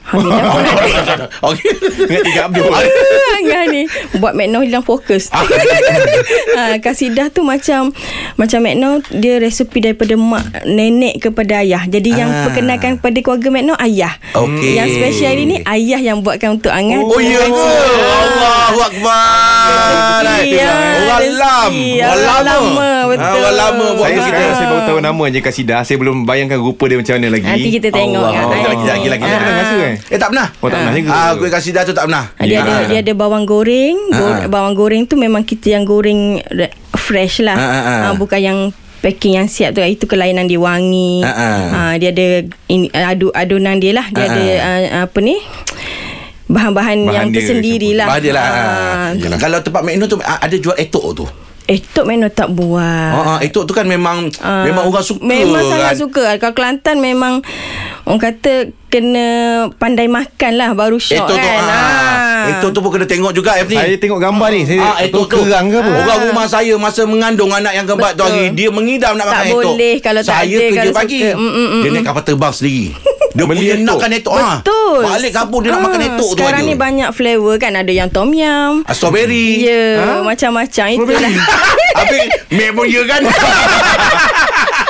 Hamidah? 0.08 0.40
Hamidah 0.40 0.74
pun 0.74 1.04
ada 1.06 1.26
Okey. 1.44 1.70
Ingat 2.02 2.22
tiga 2.24 2.40
Abdul 2.44 2.64
Angah 2.68 3.64
ni 3.66 3.82
Buat 4.14 4.32
McNo 4.32 4.58
hilang 4.60 4.82
fokus 4.82 5.28
Ah. 5.30 5.44
ha, 6.56 6.76
Kasidah 6.76 7.28
tu 7.28 7.42
macam 7.42 7.92
Macam 8.34 8.58
McNo 8.58 8.90
Dia 9.10 9.36
resepi 9.36 9.78
daripada 9.80 10.14
mak 10.14 10.42
Nenek 10.64 11.20
kepada 11.22 11.60
ayah 11.60 11.84
Jadi 11.84 12.10
yang 12.10 12.28
Ah. 12.28 12.44
perkenalkan 12.44 12.96
Kepada 12.96 13.18
keluarga 13.18 13.48
McNo 13.50 13.74
Ayah 13.74 14.16
Okey. 14.34 14.74
Yang 14.74 14.88
spesial 14.94 15.28
hari 15.30 15.44
ni 15.44 15.56
Ayah 15.62 16.00
yang 16.02 16.18
buatkan 16.18 16.56
untuk 16.56 16.70
Angah 16.70 17.00
Oh, 17.00 17.18
ya 17.18 17.38
ke? 17.38 17.68
Allahu 18.18 18.78
Akbar. 18.80 20.22
Ya, 20.40 20.70
Orang 20.98 21.20
rezeki. 21.20 21.36
lam. 21.36 21.70
Orang 22.08 22.44
lama, 22.44 22.90
betul. 23.06 23.22
Ah, 23.22 23.32
Orang 23.34 23.56
lama 23.56 23.86
buat 23.94 24.08
Saya 24.08 24.18
kita. 24.18 24.42
Saya 24.54 24.66
baru 24.66 24.82
tahu 24.84 24.98
nama 25.00 25.24
je 25.26 25.40
Kasidah 25.40 25.80
Saya 25.82 25.96
belum 25.96 26.16
bayangkan 26.22 26.58
rupa 26.58 26.84
dia 26.84 26.96
macam 26.96 27.14
mana 27.14 27.28
lagi 27.30 27.46
Nanti 27.46 27.70
kita 27.70 27.88
tengok 27.90 28.18
Allah. 28.18 28.30
kan, 28.30 28.44
Oh, 28.44 28.52
eh. 28.52 28.62
lagi, 28.66 28.84
lagi, 28.86 29.06
lagi. 29.08 29.22
Anda 29.22 29.36
pernah 29.36 29.56
rasa 29.58 29.76
eh 29.78 29.97
Eh 30.06 30.16
tak 30.16 30.30
pernah. 30.30 30.48
Oh 30.56 30.66
tak 30.66 30.78
pernah 30.78 30.94
juga 30.94 31.10
Ah, 31.10 31.30
kuih 31.34 31.48
kasidah 31.48 31.82
tu 31.82 31.92
tak 31.92 32.06
pernah. 32.06 32.30
Ah, 32.32 32.44
Dia 32.44 32.58
ada 32.60 32.72
Ah. 32.72 32.80
dia 32.84 32.98
ada 33.00 33.12
bawang 33.12 33.42
goreng. 33.42 33.96
Go, 34.08 34.24
Ah. 34.24 34.46
Bawang 34.46 34.74
goreng 34.74 35.02
tu 35.04 35.14
memang 35.14 35.42
kita 35.42 35.72
yang 35.72 35.82
goreng 35.82 36.38
re- 36.48 36.74
fresh 36.92 37.40
lah. 37.40 37.54
Ah, 37.54 37.64
ah, 37.64 37.82
ah. 37.82 38.00
Ah, 38.04 38.14
bukan 38.14 38.38
yang 38.38 38.58
packing 38.98 39.34
yang 39.34 39.46
siap 39.46 39.72
tu 39.72 39.80
itu 39.80 40.04
kelainan 40.04 40.44
dia 40.44 40.56
wangi. 40.56 41.20
Ah, 41.20 41.30
ah. 41.30 41.58
Ah, 41.70 41.94
dia 41.96 42.10
ada 42.10 42.26
adu 43.06 43.30
adunan 43.30 43.76
dia 43.76 43.92
lah. 43.92 44.06
Dia 44.08 44.20
Ah, 44.20 44.28
ada 44.28 44.44
ah, 44.58 44.80
apa 45.04 45.18
ni? 45.18 45.36
Bahan-bahan 46.48 47.04
Bahan 47.04 47.12
yang 47.12 47.28
tersendiri 47.28 47.92
lah. 47.92 48.08
Bah 48.08 48.18
dia 48.18 48.32
lah. 48.32 48.46
Ah, 49.12 49.36
Kalau 49.36 49.60
tempat 49.60 49.84
McDonald 49.84 50.08
tu 50.08 50.18
ah, 50.20 50.40
ada 50.40 50.56
jual 50.56 50.72
etok 50.74 51.06
tu. 51.14 51.26
Etok 51.68 52.04
Mekno 52.04 52.28
tak 52.28 52.48
buat. 52.48 53.12
Ha, 53.12 53.20
ha, 53.20 53.34
itu 53.38 53.60
tu 53.60 53.70
kan 53.70 53.84
memang 53.84 54.32
Ah, 54.38 54.64
memang 54.64 54.88
orang 54.88 55.00
suka 55.00 55.20
Memang 55.20 55.60
kan. 55.60 55.70
sangat 55.70 55.94
suka 55.94 56.24
Kalau 56.34 56.52
Kelantan 56.52 56.96
memang 56.98 57.44
Orang 58.02 58.16
kata 58.18 58.72
Kena 58.88 59.26
pandai 59.74 60.08
makan 60.08 60.52
lah 60.54 60.72
Baru 60.72 60.96
syok 60.96 61.20
Itu 61.20 61.28
tu 61.28 61.36
kan 61.36 61.60
ah. 61.62 62.48
Itu 62.48 62.72
tu 62.72 62.80
pun 62.80 62.88
kena 62.88 63.04
tengok 63.04 63.32
juga 63.32 63.52
F 63.58 63.68
ni. 63.68 63.76
Saya 63.76 63.94
tengok 63.94 64.16
gambar 64.16 64.48
ni 64.48 64.64
Saya 64.64 64.80
Ah, 64.80 65.04
itu 65.04 65.12
tu. 65.12 65.28
kerang 65.28 65.68
ke 65.68 65.76
apa 65.76 65.90
Orang 65.92 66.18
rumah 66.24 66.46
saya 66.48 66.72
masa 66.74 67.04
mengandung 67.04 67.52
anak 67.52 67.72
yang 67.74 67.84
keempat 67.84 68.16
tu 68.16 68.24
hari 68.24 68.48
dia 68.50 68.68
mengidam 68.68 69.12
nak 69.12 69.28
Tak 69.28 69.32
makan 69.34 69.44
etok. 69.46 69.60
boleh 69.68 69.94
kalau 70.00 70.20
tak 70.22 70.32
saya 70.34 70.48
ada, 70.48 70.64
kerja 70.64 70.80
kalau 70.80 70.94
pagi. 70.96 71.18
suka. 71.20 71.30
Mm, 71.30 71.44
mm, 71.44 71.52
mm, 71.52 71.68
dia 71.76 71.84
mm. 71.84 71.94
naik 71.94 72.04
kapal 72.06 72.22
terbang 72.24 72.54
sendiri. 72.54 72.86
Dia 73.38 73.46
Beli 73.46 73.60
punya 73.62 73.74
etok. 73.76 73.86
nakkan 73.86 74.10
etok 74.12 74.34
ah. 74.34 74.56
Betul 74.58 74.98
Balik 75.00 75.30
kampung 75.32 75.60
dia 75.62 75.70
nak 75.70 75.80
makan 75.80 76.00
Ah, 76.00 76.08
etok 76.10 76.28
tu 76.28 76.34
Sekarang 76.34 76.58
aja. 76.58 76.66
ni 76.66 76.74
banyak 76.74 77.08
flavour 77.12 77.54
kan 77.56 77.72
Ada 77.72 77.92
yang 77.94 78.10
tom 78.10 78.34
yum 78.34 78.82
Ah, 78.82 78.90
Strawberry. 78.90 79.62
Ya 79.62 79.86
Ha? 79.96 80.12
Macam-macam 80.20 80.86
Itulah 80.90 81.32
Habis 81.98 82.20
Mek 82.50 82.70
pun 82.72 82.84
ya 82.84 83.02
kan 83.04 83.22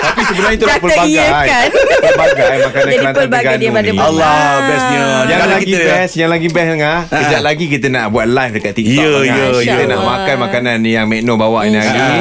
Tapi 0.09 0.23
sebenarnya 0.25 0.57
itu 0.57 0.65
Dah 0.65 0.77
pelbagai 0.79 1.05
teriakan. 1.21 1.67
Pelbagai 1.99 2.47
makanan 2.59 2.83
Jadi 2.83 2.97
Kelantan 2.99 3.21
pelbagai 3.21 3.55
dia 3.55 3.71
pada 3.71 3.89
ni. 3.89 3.99
Allah 3.99 4.35
bestnya 4.63 5.03
Yang 5.23 5.39
Kalau 5.39 5.53
lagi 5.53 5.67
kita- 5.67 5.85
best 5.85 6.13
Yang 6.15 6.31
lagi 6.31 6.49
best 6.49 6.71
Ngah 6.75 7.01
Kejap 7.09 7.43
lagi 7.43 7.65
kita 7.67 7.87
nak 7.89 8.05
buat 8.09 8.27
live 8.27 8.53
Dekat 8.53 8.73
TikTok 8.73 8.97
Ya, 8.99 9.11
Ngah. 9.29 9.37
ya, 9.37 9.47
Kita 9.59 9.75
ya. 9.79 9.87
nak 9.87 10.01
makan 10.03 10.37
makanan 10.41 10.75
ni 10.79 10.91
Yang 10.91 11.07
Mekno 11.09 11.33
bawa 11.35 11.59
ni 11.65 11.77
hari. 11.77 12.19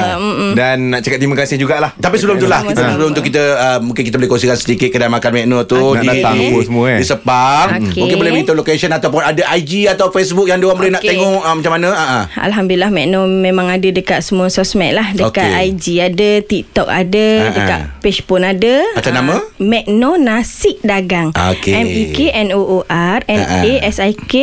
Dan 0.53 0.75
nak 0.89 0.99
cakap 1.01 1.17
terima 1.17 1.35
kasih 1.35 1.55
jugalah 1.57 1.91
Tapi 1.95 2.15
sebelum 2.15 2.37
tu 2.37 2.45
lah 2.45 2.61
kita 2.61 2.75
Sama-sama. 2.75 2.93
sebelum 2.93 3.09
tu 3.11 3.21
kita 3.23 3.41
uh, 3.55 3.79
mungkin 3.79 4.03
kita 4.03 4.15
boleh 4.15 4.29
kongsikan 4.29 4.55
sedikit 4.55 4.89
kedai 4.89 5.07
makan 5.07 5.31
Mekno 5.33 5.63
tu 5.63 5.79
Nak 5.93 6.03
datang 6.03 6.35
apa 6.35 6.59
semua, 6.61 6.83
eh? 6.89 6.97
Di 6.97 7.05
Sepang. 7.07 7.67
Mungkin 7.87 8.15
boleh 8.15 8.31
beritahu 8.33 8.55
location 8.55 8.89
ataupun 8.89 9.21
ada 9.21 9.43
IG 9.53 9.71
atau 9.87 10.09
Facebook 10.09 10.45
yang 10.45 10.57
dia 10.57 10.67
orang 10.67 10.77
boleh 10.77 10.91
nak 10.91 11.01
tengok 11.01 11.25
macam 11.39 11.71
mana. 11.71 11.89
Ha 11.89 12.05
ah. 12.05 12.23
Alhamdulillah 12.41 12.89
Mekno 12.89 13.25
memang 13.25 13.67
ada 13.67 13.87
dekat 13.87 14.19
semua 14.19 14.47
sosmed 14.47 14.91
lah 14.91 15.07
Dekat. 15.09 15.47
IG 15.63 15.85
ada 15.99 16.29
TikTok 16.41 16.87
ada 16.87 17.25
Ha, 17.37 17.49
Dekat 17.49 17.76
ha. 17.79 17.93
page 17.99 18.21
pun 18.23 18.41
ada 18.41 18.81
Macam 18.93 19.07
Ah, 19.07 19.15
nama? 19.15 19.35
Mekno 19.57 20.15
Nasi 20.15 20.77
Dagang 20.81 21.29
Okey. 21.31 21.73
M-E-K-N-O-O-R 21.73 23.19
N-A-S-I-K 23.23 24.33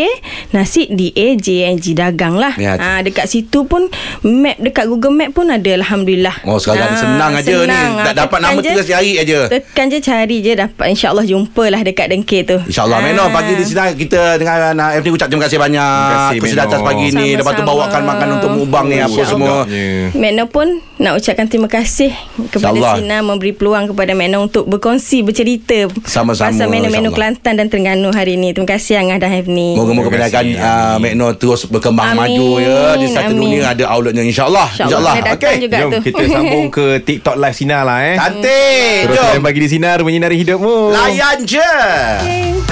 Nasi 0.51 0.87
D-A-J-N-G 0.88 1.87
Dagang 1.92 2.35
lah 2.35 2.55
Ya. 2.57 2.75
ha, 2.75 3.01
Dekat 3.01 3.27
situ 3.27 3.64
pun 3.64 3.90
Map 4.23 4.57
Dekat 4.57 4.87
Google 4.87 5.12
Map 5.12 5.31
pun 5.33 5.47
ada 5.47 5.70
Alhamdulillah 5.73 6.42
Oh 6.42 6.57
sekarang 6.57 6.87
Ah, 6.87 6.97
senang 6.97 7.33
aja 7.33 7.51
ni. 7.51 7.62
senang. 7.64 7.90
Tak 7.97 8.05
Ah, 8.05 8.16
dapat 8.16 8.38
nama 8.40 8.59
je, 8.59 8.70
terus 8.70 8.87
cari 8.87 9.12
aja. 9.16 9.38
Tekan 9.49 9.87
je 9.88 9.99
cari 9.99 10.37
je 10.40 10.53
Dapat 10.55 10.87
insyaAllah 10.88 11.25
jumpalah 11.25 11.81
Dekat 11.81 12.07
dengkir 12.09 12.42
tu 12.44 12.59
InsyaAllah 12.61 12.92
Ah. 12.94 13.05
Meno 13.05 13.25
pagi 13.29 13.53
di 13.53 13.64
sini 13.64 13.81
kita 13.94 14.37
dengan 14.37 14.75
uh, 14.77 14.94
F 14.94 15.03
ni 15.03 15.11
ucap 15.11 15.27
terima 15.27 15.44
kasih 15.44 15.59
banyak 15.59 16.31
Terima 16.33 16.47
kasih, 16.47 16.64
atas 16.64 16.81
pagi 16.81 17.07
ni 17.11 17.35
Lepas 17.35 17.53
tu 17.53 17.62
bawakan 17.62 18.03
makan 18.05 18.29
untuk 18.35 18.51
mubang 18.53 18.87
ni 18.87 18.99
Apa 18.99 19.20
semua 19.25 19.66
Mekno 20.12 20.47
pun 20.47 20.68
nak 20.94 21.18
ucapkan 21.18 21.44
terima 21.44 21.66
kasih 21.66 22.14
kepada 22.49 22.70
InsyaAllah. 22.70 22.94
Sina 23.14 23.22
memberi 23.22 23.55
peluang 23.55 23.94
kepada 23.94 24.11
Mekno 24.11 24.42
untuk 24.42 24.66
berkongsi 24.66 25.22
bercerita 25.22 25.87
Sama-sama, 26.03 26.50
pasal 26.50 26.66
menu-menu. 26.66 27.14
Kelantan 27.14 27.55
dan 27.55 27.70
Terengganu 27.70 28.11
hari 28.11 28.35
ini. 28.35 28.50
Terima 28.50 28.74
kasih 28.74 28.98
Angah 28.98 29.22
dan 29.22 29.31
Hefni. 29.31 29.79
Moga-moga 29.79 30.11
perniagaan 30.11 30.46
uh, 30.50 30.96
Mekno 30.98 31.31
terus 31.38 31.62
berkembang 31.62 32.11
Amin. 32.11 32.35
maju 32.35 32.48
ya 32.59 32.98
Di 32.98 33.07
satu 33.07 33.31
Amin. 33.31 33.55
dunia 33.55 33.70
ada 33.70 33.87
outletnya 33.87 34.27
InsyaAllah 34.27 34.66
InsyaAllah. 34.74 35.14
Datang 35.22 35.62
juga 35.62 35.77
Jom 35.79 35.90
tu. 35.94 35.98
kita 36.11 36.22
sambung 36.27 36.66
ke 36.74 36.85
TikTok 37.07 37.37
live 37.38 37.55
Sinar 37.55 37.87
lah 37.87 37.98
eh 38.03 38.16
Cantik 38.18 38.98
Terus 39.07 39.16
Jom 39.31 39.42
bagi 39.46 39.61
di 39.62 39.68
Sinar 39.70 39.98
Menyinari 40.03 40.37
hidupmu 40.37 40.90
Layan 40.90 41.38
je 41.46 41.70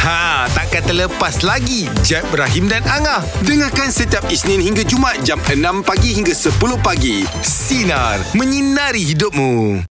Ha, 0.03 0.51
takkan 0.51 0.83
terlepas 0.83 1.47
lagi 1.47 1.87
Jeb, 2.03 2.27
Ibrahim 2.27 2.67
dan 2.67 2.83
Angah. 2.83 3.23
Dengarkan 3.47 3.87
setiap 3.87 4.27
Isnin 4.27 4.59
hingga 4.59 4.83
Jumaat 4.83 5.23
jam 5.23 5.39
6 5.39 5.55
pagi 5.87 6.11
hingga 6.11 6.35
10 6.35 6.59
pagi. 6.83 7.23
Sinar, 7.39 8.19
menyinari 8.35 9.07
hidupmu. 9.07 9.87